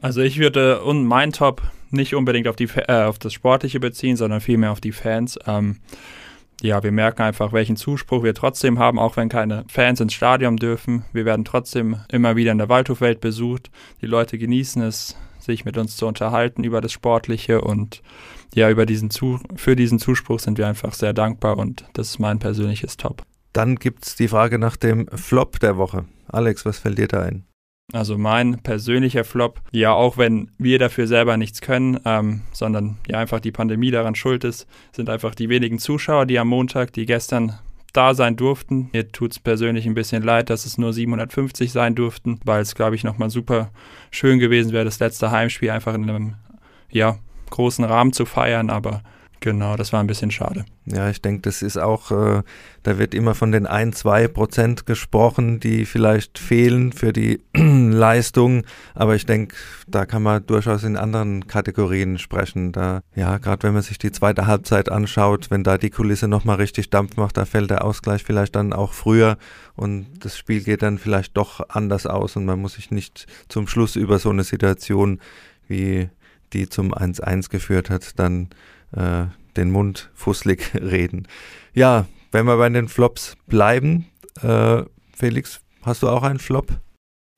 Also 0.00 0.20
ich 0.20 0.38
würde 0.38 0.82
und 0.82 1.04
mein 1.04 1.32
Top 1.32 1.62
nicht 1.90 2.14
unbedingt 2.14 2.48
auf, 2.48 2.56
die, 2.56 2.68
äh, 2.76 3.04
auf 3.04 3.18
das 3.18 3.32
Sportliche 3.32 3.80
beziehen, 3.80 4.16
sondern 4.16 4.40
vielmehr 4.40 4.72
auf 4.72 4.80
die 4.80 4.92
Fans. 4.92 5.38
Ähm, 5.46 5.76
ja, 6.62 6.82
wir 6.82 6.92
merken 6.92 7.22
einfach, 7.22 7.52
welchen 7.52 7.76
Zuspruch 7.76 8.22
wir 8.22 8.34
trotzdem 8.34 8.78
haben, 8.78 8.98
auch 8.98 9.16
wenn 9.16 9.28
keine 9.28 9.64
Fans 9.68 10.00
ins 10.00 10.12
Stadion 10.12 10.56
dürfen. 10.56 11.04
Wir 11.12 11.24
werden 11.24 11.44
trotzdem 11.44 12.00
immer 12.10 12.36
wieder 12.36 12.52
in 12.52 12.58
der 12.58 12.68
Waldhofwelt 12.68 13.20
besucht. 13.20 13.70
Die 14.02 14.06
Leute 14.06 14.36
genießen 14.36 14.82
es, 14.82 15.16
sich 15.38 15.64
mit 15.64 15.78
uns 15.78 15.96
zu 15.96 16.06
unterhalten 16.06 16.64
über 16.64 16.80
das 16.80 16.92
Sportliche 16.92 17.62
und 17.62 18.02
ja, 18.54 18.68
über 18.68 18.84
diesen 18.84 19.10
zu 19.10 19.40
für 19.56 19.76
diesen 19.76 19.98
Zuspruch 19.98 20.40
sind 20.40 20.58
wir 20.58 20.66
einfach 20.66 20.92
sehr 20.92 21.12
dankbar 21.12 21.56
und 21.56 21.84
das 21.94 22.10
ist 22.10 22.18
mein 22.18 22.38
persönliches 22.38 22.96
Top. 22.96 23.22
Dann 23.52 23.76
gibt 23.76 24.06
es 24.06 24.16
die 24.16 24.28
Frage 24.28 24.58
nach 24.58 24.76
dem 24.76 25.08
Flop 25.08 25.58
der 25.60 25.76
Woche. 25.76 26.04
Alex, 26.28 26.64
was 26.66 26.78
fällt 26.78 26.98
dir 26.98 27.08
da 27.08 27.22
ein? 27.22 27.44
Also 27.92 28.16
mein 28.16 28.60
persönlicher 28.62 29.24
Flop, 29.24 29.60
ja, 29.72 29.92
auch 29.92 30.16
wenn 30.16 30.50
wir 30.58 30.78
dafür 30.78 31.06
selber 31.06 31.36
nichts 31.36 31.60
können, 31.60 31.98
ähm, 32.04 32.42
sondern 32.52 32.98
ja 33.08 33.18
einfach 33.18 33.40
die 33.40 33.52
Pandemie 33.52 33.90
daran 33.90 34.14
schuld 34.14 34.44
ist, 34.44 34.66
sind 34.92 35.10
einfach 35.10 35.34
die 35.34 35.48
wenigen 35.48 35.78
Zuschauer, 35.78 36.26
die 36.26 36.38
am 36.38 36.48
Montag, 36.48 36.92
die 36.92 37.06
gestern 37.06 37.58
da 37.92 38.14
sein 38.14 38.36
durften. 38.36 38.90
Mir 38.92 39.10
tut 39.10 39.32
es 39.32 39.38
persönlich 39.40 39.86
ein 39.86 39.94
bisschen 39.94 40.22
leid, 40.22 40.50
dass 40.50 40.66
es 40.66 40.78
nur 40.78 40.92
750 40.92 41.72
sein 41.72 41.94
durften, 41.94 42.38
weil 42.44 42.62
es, 42.62 42.74
glaube 42.74 42.94
ich, 42.94 43.02
nochmal 43.02 43.30
super 43.30 43.70
schön 44.10 44.38
gewesen 44.38 44.72
wäre, 44.72 44.84
das 44.84 45.00
letzte 45.00 45.30
Heimspiel 45.30 45.70
einfach 45.70 45.94
in 45.94 46.08
einem 46.08 46.34
ja, 46.90 47.18
großen 47.50 47.84
Rahmen 47.84 48.12
zu 48.12 48.26
feiern, 48.26 48.70
aber 48.70 49.02
Genau, 49.40 49.76
das 49.76 49.94
war 49.94 50.00
ein 50.00 50.06
bisschen 50.06 50.30
schade. 50.30 50.66
Ja, 50.84 51.08
ich 51.08 51.22
denke, 51.22 51.40
das 51.42 51.62
ist 51.62 51.78
auch, 51.78 52.10
äh, 52.10 52.42
da 52.82 52.98
wird 52.98 53.14
immer 53.14 53.34
von 53.34 53.52
den 53.52 53.66
ein, 53.66 53.94
zwei 53.94 54.28
Prozent 54.28 54.84
gesprochen, 54.84 55.60
die 55.60 55.86
vielleicht 55.86 56.38
fehlen 56.38 56.92
für 56.92 57.14
die 57.14 57.40
Leistung. 57.54 58.64
Aber 58.94 59.14
ich 59.14 59.24
denke, 59.24 59.56
da 59.88 60.04
kann 60.04 60.22
man 60.22 60.44
durchaus 60.44 60.84
in 60.84 60.98
anderen 60.98 61.46
Kategorien 61.46 62.18
sprechen. 62.18 62.72
Da, 62.72 63.00
ja, 63.14 63.38
gerade 63.38 63.62
wenn 63.62 63.72
man 63.72 63.82
sich 63.82 63.96
die 63.96 64.12
zweite 64.12 64.46
Halbzeit 64.46 64.90
anschaut, 64.90 65.50
wenn 65.50 65.64
da 65.64 65.78
die 65.78 65.90
Kulisse 65.90 66.28
nochmal 66.28 66.56
richtig 66.56 66.90
Dampf 66.90 67.16
macht, 67.16 67.38
da 67.38 67.46
fällt 67.46 67.70
der 67.70 67.82
Ausgleich 67.84 68.22
vielleicht 68.22 68.56
dann 68.56 68.74
auch 68.74 68.92
früher 68.92 69.38
und 69.74 70.06
das 70.22 70.36
Spiel 70.36 70.62
geht 70.62 70.82
dann 70.82 70.98
vielleicht 70.98 71.38
doch 71.38 71.60
anders 71.70 72.06
aus 72.06 72.36
und 72.36 72.44
man 72.44 72.60
muss 72.60 72.74
sich 72.74 72.90
nicht 72.90 73.26
zum 73.48 73.66
Schluss 73.66 73.96
über 73.96 74.18
so 74.18 74.28
eine 74.28 74.44
Situation 74.44 75.18
wie 75.66 76.10
die 76.52 76.68
zum 76.68 76.92
1-1 76.92 77.48
geführt 77.48 77.90
hat, 77.90 78.18
dann 78.18 78.48
äh, 78.96 79.26
den 79.56 79.70
Mund 79.70 80.10
fusselig 80.14 80.70
reden. 80.74 81.26
Ja, 81.74 82.06
wenn 82.32 82.46
wir 82.46 82.56
bei 82.56 82.68
den 82.68 82.88
Flops 82.88 83.36
bleiben, 83.46 84.06
äh, 84.42 84.82
Felix, 85.12 85.60
hast 85.82 86.02
du 86.02 86.08
auch 86.08 86.22
einen 86.22 86.38
Flop? 86.38 86.80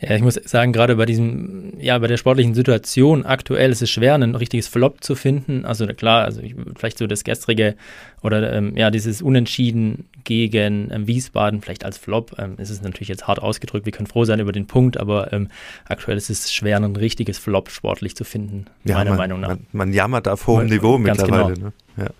Ja, 0.02 0.16
ich 0.16 0.22
muss 0.22 0.34
sagen, 0.34 0.72
gerade 0.72 0.96
bei 0.96 1.06
diesem, 1.06 1.74
ja, 1.78 1.96
bei 1.98 2.08
der 2.08 2.16
sportlichen 2.16 2.54
Situation 2.54 3.24
aktuell 3.24 3.70
ist 3.70 3.82
es 3.82 3.90
schwer, 3.90 4.14
ein 4.14 4.34
richtiges 4.34 4.66
Flop 4.66 5.04
zu 5.04 5.14
finden. 5.14 5.64
Also 5.64 5.86
klar, 5.86 6.24
also 6.24 6.40
ich, 6.40 6.56
vielleicht 6.76 6.98
so 6.98 7.06
das 7.06 7.22
gestrige 7.22 7.76
oder 8.20 8.52
ähm, 8.52 8.76
ja, 8.76 8.90
dieses 8.90 9.22
Unentschieden 9.22 10.08
gegen 10.24 10.90
ähm, 10.90 11.06
Wiesbaden 11.06 11.61
vielleicht 11.61 11.85
als 11.85 11.98
Flop. 11.98 12.37
Ähm, 12.38 12.56
ist 12.58 12.70
es 12.70 12.82
natürlich 12.82 13.08
jetzt 13.08 13.26
hart 13.26 13.40
ausgedrückt. 13.40 13.87
Wir 13.87 13.92
können 13.92 14.06
froh 14.06 14.24
sein 14.24 14.40
über 14.40 14.52
den 14.52 14.66
Punkt, 14.66 14.96
aber 14.96 15.32
ähm, 15.32 15.48
aktuell 15.85 16.16
ist 16.16 16.30
es 16.30 16.52
schwer, 16.52 16.76
ein 16.78 16.96
richtiges 16.96 17.38
Flop 17.38 17.70
sportlich 17.70 18.16
zu 18.16 18.24
finden, 18.24 18.66
ja, 18.85 18.96
meiner 18.96 19.11
man, 19.11 19.18
Meinung 19.18 19.40
nach. 19.40 19.48
Man, 19.48 19.66
man, 19.72 19.92
jammert 19.92 20.28
auf 20.28 20.46
hohem 20.46 20.66
Niveau 20.66 20.98
mittlerweile. 20.98 21.54
Genau. 21.54 21.66
Ne? 21.66 21.72
Ja. 21.96 22.11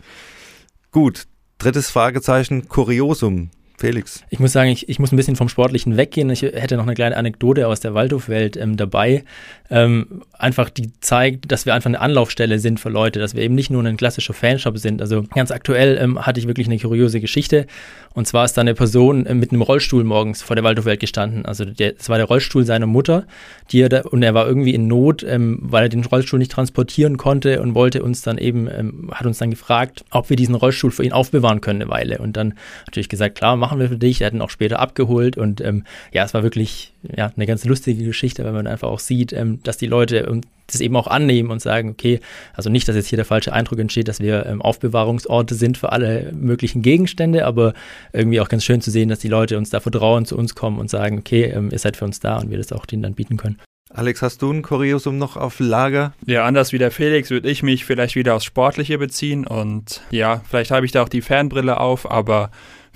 Gut, 0.91 1.25
drittes 1.59 1.91
Fragezeichen, 1.91 2.69
Kuriosum. 2.69 3.51
Felix. 3.83 4.23
Ich 4.31 4.39
muss 4.39 4.53
sagen, 4.53 4.71
ich, 4.71 4.89
ich 4.89 5.01
muss 5.01 5.11
ein 5.11 5.17
bisschen 5.17 5.35
vom 5.35 5.49
Sportlichen 5.49 5.97
weggehen. 5.97 6.31
Ich 6.31 6.43
hätte 6.43 6.77
noch 6.77 6.85
eine 6.85 6.95
kleine 6.95 7.17
Anekdote 7.17 7.67
aus 7.67 7.81
der 7.81 7.95
Waldhofwelt 7.95 8.57
ähm, 8.57 8.77
dabei. 8.77 9.25
Ähm, 9.71 10.23
einfach 10.39 10.71
die 10.71 10.93
zeigt, 11.01 11.51
dass 11.51 11.67
wir 11.67 11.75
einfach 11.75 11.89
eine 11.89 12.01
Anlaufstelle 12.01 12.61
sind 12.61 12.79
für 12.79 12.91
Leute, 12.91 13.19
dass 13.19 13.35
wir 13.35 13.43
eben 13.43 13.57
nicht 13.57 13.71
nur 13.71 13.83
ein 13.83 13.97
klassischer 13.97 14.35
Fanshop 14.35 14.79
sind. 14.79 15.03
Also 15.03 15.25
ganz 15.35 15.51
aktuell 15.51 15.99
ähm, 16.01 16.25
hatte 16.25 16.39
ich 16.39 16.47
wirklich 16.47 16.69
eine 16.69 16.79
kuriose 16.79 17.21
Geschichte. 17.21 17.67
Und 18.15 18.29
zwar 18.29 18.45
ist 18.45 18.57
da 18.57 18.61
eine 18.61 18.75
Person 18.75 19.27
äh, 19.27 19.35
mit 19.35 19.51
einem 19.51 19.63
Rollstuhl 19.63 20.05
morgens 20.05 20.43
vor 20.43 20.55
der 20.55 20.65
Waldhofwelt 20.65 21.01
gestanden. 21.01 21.45
Also 21.45 21.65
es 21.65 22.09
war 22.09 22.19
der 22.19 22.27
Rollstuhl 22.27 22.65
seiner 22.65 22.87
Mutter, 22.87 23.27
die 23.73 23.81
er 23.81 23.89
da, 23.89 24.03
und 24.03 24.23
er 24.23 24.35
war 24.35 24.47
irgendwie 24.47 24.75
in 24.75 24.87
Not, 24.87 25.25
ähm, 25.25 25.59
weil 25.63 25.85
er 25.85 25.89
den 25.89 26.05
Rollstuhl 26.05 26.39
nicht 26.39 26.53
transportieren 26.53 27.17
konnte 27.17 27.61
und 27.61 27.75
wollte 27.75 28.03
uns 28.05 28.23
dann 28.23 28.39
eben, 28.39 28.69
ähm, 28.69 29.11
hat 29.13 29.27
uns 29.27 29.39
dann 29.39 29.51
gefragt, 29.51 30.05
ob 30.11 30.31
wir 30.31 30.37
diesen 30.37 30.55
Rollstuhl 30.55 30.93
für 30.93 31.05
ihn 31.05 31.13
aufbewahren 31.13 31.61
können 31.61 31.83
eine 31.83 31.91
Weile. 31.91 32.19
Und 32.19 32.37
dann 32.37 32.55
natürlich 32.87 33.09
gesagt, 33.09 33.37
klar, 33.37 33.57
machen 33.57 33.72
wir 33.79 33.89
für 33.89 33.99
dich. 33.99 34.21
Er 34.21 34.29
hat 34.29 34.35
ihn 34.35 34.41
auch 34.41 34.51
später 34.51 34.79
abgeholt 34.79 35.37
und 35.37 35.61
ähm, 35.61 35.85
ja, 36.13 36.25
es 36.25 36.35
war 36.35 36.43
wirklich 36.43 36.93
ja, 37.17 37.33
eine 37.35 37.47
ganz 37.47 37.65
lustige 37.65 38.05
Geschichte, 38.05 38.45
weil 38.45 38.53
man 38.53 38.67
einfach 38.67 38.89
auch 38.89 38.99
sieht, 38.99 39.33
ähm, 39.33 39.61
dass 39.63 39.77
die 39.77 39.87
Leute 39.87 40.19
ähm, 40.19 40.43
das 40.67 40.81
eben 40.81 40.97
auch 40.97 41.07
annehmen 41.07 41.51
und 41.51 41.61
sagen, 41.61 41.91
okay, 41.91 42.21
also 42.55 42.71
nicht, 42.71 42.89
dass 42.89 42.97
jetzt 42.97 43.09
hier 43.09 43.17
der 43.17 43.25
falsche 43.25 43.53
Eindruck 43.53 43.79
entsteht, 43.79 44.09
dass 44.09 44.21
wir 44.21 44.47
ähm, 44.47 44.63
Aufbewahrungsorte 44.63 45.55
sind 45.55 45.79
für 45.79 45.93
alle 45.93 46.33
möglichen 46.33 46.83
Gegenstände, 46.83 47.47
aber 47.47 47.75
irgendwie 48.13 48.41
auch 48.41 48.49
ganz 48.49 48.65
schön 48.65 48.81
zu 48.81 48.91
sehen, 48.91 49.09
dass 49.09 49.19
die 49.19 49.29
Leute 49.29 49.59
uns 49.59 49.71
da 49.71 49.81
vertrauen, 49.81 50.25
zu 50.25 50.37
uns 50.37 50.55
kommen 50.55 50.79
und 50.79 50.91
sagen, 50.91 51.19
okay, 51.19 51.45
ähm, 51.45 51.71
ihr 51.71 51.79
seid 51.79 51.97
für 51.97 52.05
uns 52.05 52.21
da 52.21 52.39
und 52.39 52.51
wir 52.51 52.59
das 52.59 52.73
auch 52.73 52.87
denen 52.87 53.03
dann 53.03 53.15
bieten 53.15 53.37
können. 53.37 53.59
Alex, 53.95 54.23
hast 54.23 54.41
du 54.41 54.51
ein 54.51 54.63
Kuriosum 54.63 55.19
noch 55.19 55.37
auf 55.37 55.61
Lager? 55.61 56.15
Ja, 56.25 56.47
anders 56.47 56.73
wie 56.73 56.79
der 56.79 56.91
Felix 56.91 57.29
würde 57.29 57.51
ich 57.51 57.63
mich 57.63 57.85
vielleicht 57.85 58.15
wieder 58.15 58.35
aufs 58.35 58.47
Sportliche 58.47 58.97
beziehen 58.97 59.47
und 59.47 60.01
ja, 60.11 60.41
vielleicht 60.49 60.71
habe 60.71 60.87
ich 60.87 60.93
da 60.93 61.03
auch 61.03 61.11
die 61.11 61.21
Fernbrille 61.21 61.79
auf, 61.79 62.11
aber 62.11 62.51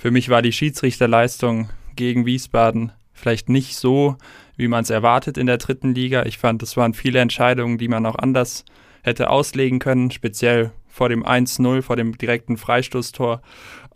für 0.07 0.11
mich 0.11 0.29
war 0.29 0.41
die 0.41 0.53
Schiedsrichterleistung 0.53 1.67
gegen 1.97 2.25
Wiesbaden 2.25 2.93
vielleicht 3.11 3.49
nicht 3.49 3.75
so, 3.75 4.15
wie 4.55 4.69
man 4.69 4.83
es 4.83 4.89
erwartet 4.89 5.37
in 5.37 5.47
der 5.47 5.57
dritten 5.57 5.93
Liga. 5.93 6.25
Ich 6.25 6.37
fand, 6.37 6.63
es 6.63 6.77
waren 6.77 6.93
viele 6.93 7.19
Entscheidungen, 7.19 7.77
die 7.77 7.89
man 7.89 8.05
auch 8.05 8.15
anders 8.15 8.63
hätte 9.03 9.29
auslegen 9.29 9.79
können, 9.79 10.09
speziell 10.09 10.71
vor 10.97 11.09
dem 11.09 11.23
1-0, 11.23 11.83
vor 11.83 11.95
dem 11.95 12.17
direkten 12.17 12.57
Freistoßtor. 12.57 13.41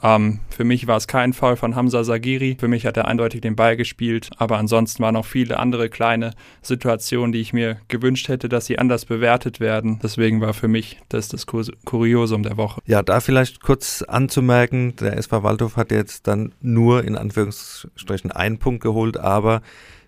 Ähm, 0.04 0.40
für 0.50 0.64
mich 0.64 0.86
war 0.88 0.98
es 0.98 1.08
kein 1.08 1.34
Fall 1.34 1.56
von 1.56 1.76
Hamza 1.76 2.04
Sagiri. 2.04 2.58
Für 2.60 2.68
mich 2.68 2.86
hat 2.86 2.96
er 2.96 3.08
eindeutig 3.08 3.42
den 3.42 3.56
Ball 3.56 3.76
gespielt. 3.76 4.30
Aber 4.38 4.58
ansonsten 4.58 5.02
waren 5.02 5.16
noch 5.16 5.26
viele 5.26 5.58
andere 5.58 5.90
kleine 5.90 6.32
Situationen, 6.62 7.32
die 7.32 7.42
ich 7.42 7.54
mir 7.54 7.78
gewünscht 7.88 8.28
hätte, 8.28 8.50
dass 8.50 8.68
sie 8.68 8.78
anders 8.78 9.06
bewertet 9.06 9.60
werden. 9.60 10.00
Deswegen 10.02 10.42
war 10.42 10.54
für 10.54 10.68
mich 10.68 11.00
das 11.10 11.28
das 11.28 11.46
Kuriosum 11.48 12.44
der 12.44 12.58
Woche. 12.58 12.82
Ja, 12.86 13.02
da 13.02 13.20
vielleicht 13.20 13.62
kurz 13.62 14.04
anzumerken, 14.04 14.96
der 14.96 15.18
SV 15.18 15.44
Waldhof 15.44 15.78
hat 15.78 15.92
jetzt 15.92 16.28
dann 16.28 16.54
nur 16.62 17.04
in 17.04 17.16
Anführungsstrichen 17.16 18.32
einen 18.32 18.60
Punkt 18.60 18.84
geholt, 18.84 19.18
aber 19.18 19.62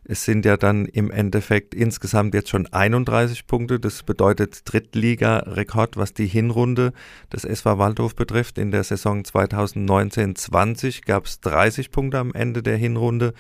es 0.06 0.26
sind 0.26 0.46
ja 0.46 0.58
dann 0.58 0.86
im 0.86 1.12
Endeffekt 1.12 1.74
insgesamt 1.74 2.34
jetzt 2.34 2.50
schon 2.50 2.68
31 2.68 3.48
Punkte. 3.48 3.80
Das 3.80 4.04
bedeutet 4.04 4.62
Drittliga-Rekord, 4.66 5.96
was 5.96 6.14
die 6.14 6.28
Hinrunde 6.28 6.92
des 7.32 7.46
SV 7.46 7.78
Waldhof 7.78 8.16
betrifft. 8.16 8.58
In 8.58 8.72
der 8.72 8.84
Saison 8.84 9.24
2019-20 9.24 11.06
gab 11.06 11.26
es 11.26 11.40
30 11.40 11.92
Punkte 11.92 12.20
am 12.20 12.34
Ende 12.34 12.62
der 12.62 12.76
Hinrunde. 12.76 13.34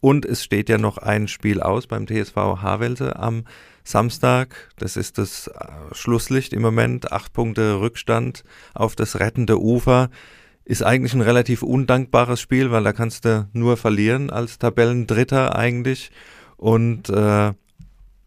Und 0.00 0.26
es 0.26 0.42
steht 0.42 0.68
ja 0.68 0.78
noch 0.78 0.98
ein 0.98 1.28
Spiel 1.28 1.60
aus 1.60 1.86
beim 1.86 2.06
TSV 2.06 2.36
Havelse 2.36 3.16
am 3.16 3.44
Samstag. 3.84 4.70
Das 4.76 4.96
ist 4.96 5.18
das 5.18 5.48
äh, 5.48 5.52
Schlusslicht 5.92 6.52
im 6.52 6.62
Moment. 6.62 7.12
Acht 7.12 7.32
Punkte 7.32 7.80
Rückstand 7.80 8.44
auf 8.74 8.96
das 8.96 9.20
rettende 9.20 9.60
Ufer 9.60 10.10
ist 10.68 10.82
eigentlich 10.82 11.14
ein 11.14 11.22
relativ 11.22 11.62
undankbares 11.62 12.42
Spiel, 12.42 12.70
weil 12.70 12.84
da 12.84 12.92
kannst 12.92 13.24
du 13.24 13.48
nur 13.54 13.78
verlieren 13.78 14.28
als 14.28 14.58
Tabellendritter 14.58 15.56
eigentlich. 15.56 16.10
Und 16.58 17.08
äh, 17.08 17.54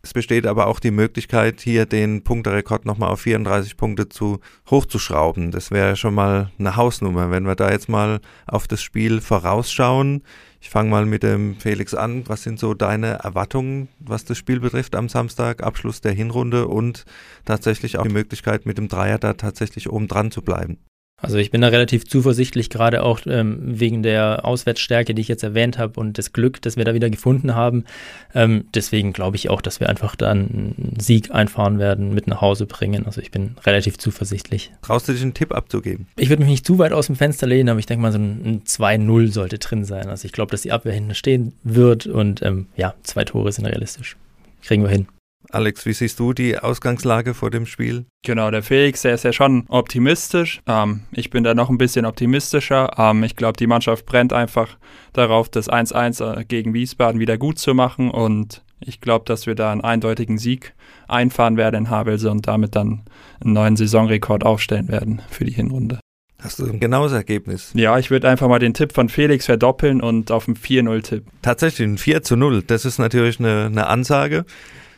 es 0.01 0.13
besteht 0.13 0.47
aber 0.47 0.65
auch 0.65 0.79
die 0.79 0.89
Möglichkeit, 0.89 1.61
hier 1.61 1.85
den 1.85 2.23
Punkterekord 2.23 2.85
nochmal 2.85 3.09
auf 3.11 3.21
34 3.21 3.77
Punkte 3.77 4.09
zu 4.09 4.39
hochzuschrauben. 4.71 5.51
Das 5.51 5.69
wäre 5.69 5.95
schon 5.95 6.15
mal 6.15 6.51
eine 6.57 6.75
Hausnummer. 6.75 7.29
Wenn 7.29 7.45
wir 7.45 7.53
da 7.53 7.69
jetzt 7.69 7.89
mal 7.89 8.19
auf 8.47 8.67
das 8.67 8.81
Spiel 8.81 9.21
vorausschauen, 9.21 10.23
ich 10.59 10.71
fange 10.71 10.89
mal 10.89 11.05
mit 11.05 11.21
dem 11.21 11.57
Felix 11.59 11.93
an. 11.93 12.23
Was 12.27 12.41
sind 12.41 12.57
so 12.57 12.73
deine 12.73 13.19
Erwartungen, 13.19 13.87
was 13.99 14.25
das 14.25 14.39
Spiel 14.39 14.59
betrifft 14.59 14.95
am 14.95 15.09
Samstag, 15.09 15.61
Abschluss 15.61 16.01
der 16.01 16.13
Hinrunde 16.13 16.67
und 16.67 17.05
tatsächlich 17.45 17.99
auch 17.99 18.03
die 18.03 18.13
Möglichkeit, 18.13 18.65
mit 18.65 18.79
dem 18.79 18.87
Dreier 18.87 19.19
da 19.19 19.33
tatsächlich 19.33 19.91
oben 19.91 20.07
dran 20.07 20.31
zu 20.31 20.41
bleiben? 20.41 20.79
Also 21.21 21.37
ich 21.37 21.51
bin 21.51 21.61
da 21.61 21.67
relativ 21.67 22.05
zuversichtlich, 22.05 22.69
gerade 22.69 23.03
auch 23.03 23.21
ähm, 23.27 23.59
wegen 23.61 24.01
der 24.01 24.43
Auswärtsstärke, 24.43 25.13
die 25.13 25.21
ich 25.21 25.27
jetzt 25.27 25.43
erwähnt 25.43 25.77
habe 25.77 25.99
und 25.99 26.17
das 26.17 26.33
Glück, 26.33 26.61
das 26.61 26.77
wir 26.77 26.85
da 26.85 26.95
wieder 26.95 27.11
gefunden 27.11 27.53
haben. 27.53 27.85
Ähm, 28.33 28.65
deswegen 28.73 29.13
glaube 29.13 29.35
ich 29.35 29.49
auch, 29.49 29.61
dass 29.61 29.79
wir 29.79 29.87
einfach 29.87 30.15
dann 30.15 30.39
einen 30.39 30.99
Sieg 30.99 31.31
einfahren 31.31 31.77
werden, 31.77 32.13
mit 32.13 32.25
nach 32.27 32.41
Hause 32.41 32.65
bringen. 32.65 33.05
Also 33.05 33.21
ich 33.21 33.29
bin 33.29 33.55
relativ 33.65 33.99
zuversichtlich. 33.99 34.71
Traust 34.81 35.07
du 35.07 35.13
dich 35.13 35.21
einen 35.21 35.35
Tipp 35.35 35.53
abzugeben? 35.53 36.07
Ich 36.17 36.29
würde 36.29 36.41
mich 36.41 36.49
nicht 36.49 36.65
zu 36.65 36.79
weit 36.79 36.91
aus 36.91 37.05
dem 37.05 37.15
Fenster 37.15 37.45
lehnen, 37.45 37.69
aber 37.69 37.79
ich 37.79 37.85
denke 37.85 38.01
mal, 38.01 38.11
so 38.11 38.17
ein, 38.17 38.41
ein 38.43 38.63
2-0 38.63 39.31
sollte 39.31 39.59
drin 39.59 39.85
sein. 39.85 40.07
Also 40.07 40.25
ich 40.25 40.31
glaube, 40.31 40.51
dass 40.51 40.63
die 40.63 40.71
Abwehr 40.71 40.93
hinten 40.93 41.13
stehen 41.13 41.53
wird 41.63 42.07
und 42.07 42.41
ähm, 42.41 42.67
ja, 42.75 42.95
zwei 43.03 43.25
Tore 43.25 43.51
sind 43.51 43.65
realistisch. 43.65 44.17
Kriegen 44.63 44.83
wir 44.83 44.89
hin. 44.89 45.07
Alex, 45.49 45.85
wie 45.85 45.93
siehst 45.93 46.19
du 46.19 46.33
die 46.33 46.57
Ausgangslage 46.57 47.33
vor 47.33 47.51
dem 47.51 47.65
Spiel? 47.65 48.05
Genau, 48.23 48.51
der 48.51 48.63
Felix, 48.63 49.01
der 49.01 49.15
ist 49.15 49.23
ja 49.23 49.33
schon 49.33 49.65
optimistisch. 49.67 50.61
Ähm, 50.67 51.03
ich 51.11 51.29
bin 51.29 51.43
da 51.43 51.53
noch 51.53 51.69
ein 51.69 51.77
bisschen 51.77 52.05
optimistischer. 52.05 52.91
Ähm, 52.97 53.23
ich 53.23 53.35
glaube, 53.35 53.57
die 53.57 53.67
Mannschaft 53.67 54.05
brennt 54.05 54.33
einfach 54.33 54.77
darauf, 55.13 55.49
das 55.49 55.69
1-1 55.69 56.39
äh, 56.39 56.45
gegen 56.45 56.73
Wiesbaden 56.73 57.19
wieder 57.19 57.37
gut 57.37 57.59
zu 57.59 57.73
machen. 57.73 58.11
Und 58.11 58.63
ich 58.79 59.01
glaube, 59.01 59.25
dass 59.25 59.45
wir 59.45 59.55
da 59.55 59.71
einen 59.71 59.81
eindeutigen 59.81 60.37
Sieg 60.37 60.73
einfahren 61.07 61.57
werden 61.57 61.75
in 61.75 61.89
Havelse 61.89 62.31
und 62.31 62.47
damit 62.47 62.75
dann 62.75 63.03
einen 63.41 63.53
neuen 63.53 63.75
Saisonrekord 63.75 64.45
aufstellen 64.45 64.87
werden 64.87 65.21
für 65.29 65.45
die 65.45 65.53
Hinrunde. 65.53 65.99
Hast 66.41 66.57
du 66.57 66.65
ein 66.65 66.79
genaues 66.79 67.11
Ergebnis? 67.11 67.71
Ja, 67.75 67.99
ich 67.99 68.09
würde 68.09 68.27
einfach 68.27 68.47
mal 68.47 68.57
den 68.57 68.73
Tipp 68.73 68.93
von 68.93 69.09
Felix 69.09 69.45
verdoppeln 69.45 70.01
und 70.01 70.31
auf 70.31 70.47
ein 70.47 70.55
4-0 70.55 71.03
tippen. 71.03 71.31
Tatsächlich 71.43 71.87
ein 71.87 71.97
4 71.99 72.21
0. 72.31 72.63
Das 72.63 72.83
ist 72.83 72.97
natürlich 72.97 73.39
eine, 73.39 73.65
eine 73.65 73.85
Ansage. 73.85 74.45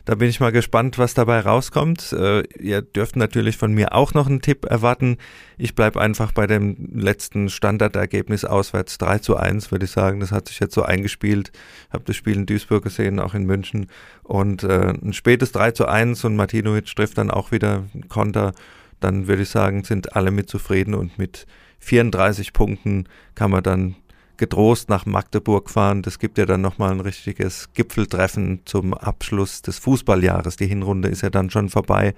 Da 0.05 0.15
bin 0.15 0.27
ich 0.27 0.41
mal 0.41 0.51
gespannt, 0.51 0.97
was 0.97 1.13
dabei 1.13 1.39
rauskommt. 1.39 2.11
Äh, 2.11 2.41
ihr 2.59 2.81
dürft 2.81 3.15
natürlich 3.15 3.55
von 3.55 3.73
mir 3.73 3.93
auch 3.95 4.13
noch 4.13 4.27
einen 4.27 4.41
Tipp 4.41 4.65
erwarten. 4.65 5.17
Ich 5.57 5.75
bleibe 5.75 6.01
einfach 6.01 6.33
bei 6.33 6.45
dem 6.45 6.89
letzten 6.93 7.47
Standardergebnis 7.47 8.43
auswärts 8.43 8.97
3 8.97 9.19
zu 9.19 9.37
1, 9.37 9.71
würde 9.71 9.85
ich 9.85 9.91
sagen. 9.91 10.19
Das 10.19 10.33
hat 10.33 10.49
sich 10.49 10.59
jetzt 10.59 10.75
so 10.75 10.83
eingespielt. 10.83 11.53
Habe 11.89 12.03
das 12.05 12.17
Spiel 12.17 12.35
in 12.35 12.45
Duisburg 12.45 12.83
gesehen, 12.83 13.17
auch 13.21 13.33
in 13.33 13.45
München. 13.45 13.87
Und 14.23 14.63
äh, 14.63 14.89
ein 14.89 15.13
spätes 15.13 15.53
3 15.53 15.71
zu 15.71 15.87
1 15.87 16.25
und 16.25 16.35
Martinovic 16.35 16.93
trifft 16.93 17.17
dann 17.17 17.31
auch 17.31 17.53
wieder 17.53 17.85
Konter. 18.09 18.51
Dann 18.99 19.27
würde 19.27 19.43
ich 19.43 19.49
sagen, 19.49 19.85
sind 19.85 20.17
alle 20.17 20.31
mit 20.31 20.49
zufrieden 20.49 20.95
und 20.95 21.17
mit 21.17 21.47
34 21.79 22.51
Punkten 22.51 23.07
kann 23.35 23.51
man 23.51 23.63
dann 23.63 23.95
getrost 24.37 24.89
nach 24.89 25.05
Magdeburg 25.05 25.69
fahren. 25.69 26.01
Das 26.01 26.19
gibt 26.19 26.37
ja 26.37 26.45
dann 26.45 26.61
nochmal 26.61 26.91
ein 26.91 26.99
richtiges 26.99 27.69
Gipfeltreffen 27.73 28.61
zum 28.65 28.93
Abschluss 28.93 29.61
des 29.61 29.79
Fußballjahres. 29.79 30.57
Die 30.57 30.67
Hinrunde 30.67 31.09
ist 31.09 31.21
ja 31.21 31.29
dann 31.29 31.49
schon 31.49 31.69
vorbei, 31.69 32.13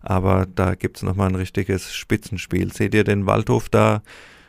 aber 0.00 0.46
da 0.54 0.74
gibt 0.74 0.98
es 0.98 1.02
nochmal 1.02 1.28
ein 1.28 1.34
richtiges 1.34 1.94
Spitzenspiel. 1.94 2.72
Seht 2.72 2.94
ihr 2.94 3.04
den 3.04 3.26
Waldhof 3.26 3.68
da 3.68 4.02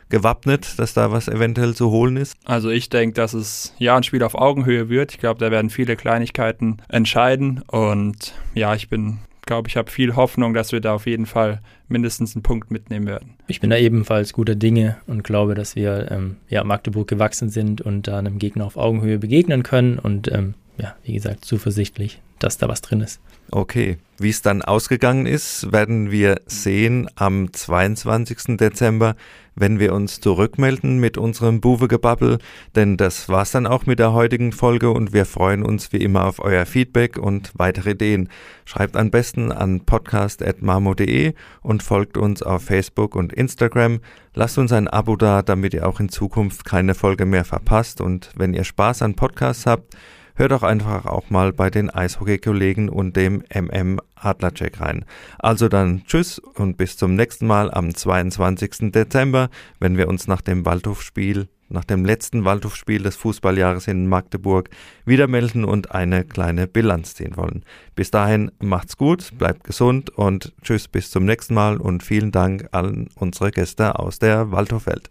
gewappnet, 0.08 0.78
dass 0.78 0.94
da 0.94 1.10
was 1.10 1.28
eventuell 1.28 1.74
zu 1.74 1.90
holen 1.90 2.16
ist? 2.16 2.36
Also 2.44 2.70
ich 2.70 2.88
denke, 2.88 3.14
dass 3.14 3.34
es 3.34 3.74
ja 3.78 3.96
ein 3.96 4.02
Spiel 4.02 4.22
auf 4.22 4.34
Augenhöhe 4.34 4.88
wird. 4.88 5.12
Ich 5.12 5.18
glaube, 5.18 5.40
da 5.40 5.50
werden 5.50 5.70
viele 5.70 5.96
Kleinigkeiten 5.96 6.76
entscheiden 6.88 7.62
und 7.66 8.34
ja, 8.54 8.74
ich 8.74 8.88
bin 8.88 9.18
glaube, 9.46 9.68
ich 9.68 9.76
habe 9.76 9.90
viel 9.90 10.16
Hoffnung, 10.16 10.52
dass 10.52 10.72
wir 10.72 10.80
da 10.80 10.94
auf 10.94 11.06
jeden 11.06 11.26
Fall 11.26 11.60
mindestens 11.88 12.34
einen 12.34 12.42
Punkt 12.42 12.70
mitnehmen 12.70 13.06
werden. 13.06 13.34
Ich 13.46 13.60
bin 13.60 13.70
da 13.70 13.76
ebenfalls 13.76 14.32
guter 14.32 14.54
Dinge 14.54 14.96
und 15.06 15.22
glaube, 15.22 15.54
dass 15.54 15.76
wir 15.76 16.10
ähm, 16.10 16.36
ja, 16.48 16.64
Magdeburg 16.64 17.08
gewachsen 17.08 17.48
sind 17.48 17.80
und 17.80 18.08
da 18.08 18.18
einem 18.18 18.38
Gegner 18.38 18.64
auf 18.64 18.76
Augenhöhe 18.76 19.18
begegnen 19.18 19.62
können 19.62 19.98
und 19.98 20.30
ähm, 20.32 20.54
ja, 20.78 20.94
wie 21.04 21.14
gesagt, 21.14 21.44
zuversichtlich, 21.44 22.20
dass 22.38 22.58
da 22.58 22.68
was 22.68 22.82
drin 22.82 23.00
ist. 23.00 23.20
Okay, 23.50 23.98
wie 24.18 24.30
es 24.30 24.42
dann 24.42 24.62
ausgegangen 24.62 25.26
ist, 25.26 25.72
werden 25.72 26.10
wir 26.10 26.40
sehen 26.46 27.08
am 27.14 27.52
22. 27.52 28.56
Dezember, 28.56 29.14
wenn 29.56 29.80
wir 29.80 29.94
uns 29.94 30.20
zurückmelden 30.20 30.98
mit 30.98 31.18
unserem 31.18 31.60
Buwegebabbel, 31.60 32.38
denn 32.74 32.96
das 32.96 33.28
war's 33.28 33.50
dann 33.50 33.66
auch 33.66 33.86
mit 33.86 33.98
der 33.98 34.12
heutigen 34.12 34.52
Folge 34.52 34.90
und 34.90 35.12
wir 35.12 35.24
freuen 35.24 35.62
uns 35.62 35.92
wie 35.92 35.96
immer 35.96 36.26
auf 36.26 36.38
euer 36.38 36.66
Feedback 36.66 37.18
und 37.18 37.52
weitere 37.56 37.92
Ideen. 37.92 38.28
Schreibt 38.66 38.96
am 38.96 39.10
besten 39.10 39.50
an 39.50 39.80
podcast.marmo.de 39.80 41.32
und 41.62 41.82
folgt 41.82 42.18
uns 42.18 42.42
auf 42.42 42.62
Facebook 42.62 43.16
und 43.16 43.32
Instagram. 43.32 44.00
Lasst 44.34 44.58
uns 44.58 44.72
ein 44.72 44.88
Abo 44.88 45.16
da, 45.16 45.42
damit 45.42 45.72
ihr 45.74 45.88
auch 45.88 45.98
in 45.98 46.10
Zukunft 46.10 46.64
keine 46.64 46.94
Folge 46.94 47.24
mehr 47.24 47.44
verpasst 47.44 48.00
und 48.00 48.30
wenn 48.36 48.54
ihr 48.54 48.64
Spaß 48.64 49.02
an 49.02 49.14
Podcasts 49.14 49.66
habt, 49.66 49.96
hört 50.36 50.52
doch 50.52 50.62
einfach 50.62 51.06
auch 51.06 51.30
mal 51.30 51.52
bei 51.52 51.70
den 51.70 51.90
Eishockey-Kollegen 51.90 52.88
und 52.88 53.16
dem 53.16 53.42
MM 53.52 54.00
Adlercheck 54.14 54.80
rein. 54.80 55.04
Also 55.38 55.68
dann 55.68 56.04
tschüss 56.06 56.38
und 56.38 56.76
bis 56.76 56.96
zum 56.96 57.14
nächsten 57.14 57.46
Mal 57.46 57.70
am 57.70 57.94
22. 57.94 58.92
Dezember, 58.92 59.50
wenn 59.80 59.96
wir 59.96 60.08
uns 60.08 60.28
nach 60.28 60.40
dem 60.40 60.64
Waldhofspiel 60.64 61.48
nach 61.68 61.84
dem 61.84 62.04
letzten 62.04 62.44
Waldhofspiel 62.44 63.02
des 63.02 63.16
Fußballjahres 63.16 63.88
in 63.88 64.08
Magdeburg 64.08 64.70
wieder 65.04 65.26
melden 65.26 65.64
und 65.64 65.92
eine 65.92 66.24
kleine 66.24 66.66
Bilanz 66.66 67.14
ziehen 67.14 67.36
wollen. 67.36 67.64
Bis 67.94 68.10
dahin 68.10 68.50
macht's 68.60 68.96
gut, 68.96 69.36
bleibt 69.38 69.64
gesund 69.64 70.10
und 70.10 70.54
tschüss 70.62 70.88
bis 70.88 71.10
zum 71.10 71.24
nächsten 71.24 71.54
Mal 71.54 71.78
und 71.78 72.02
vielen 72.02 72.32
Dank 72.32 72.68
an 72.72 73.08
unsere 73.16 73.50
Gäste 73.50 73.98
aus 73.98 74.18
der 74.18 74.52
Waldhofwelt. 74.52 75.10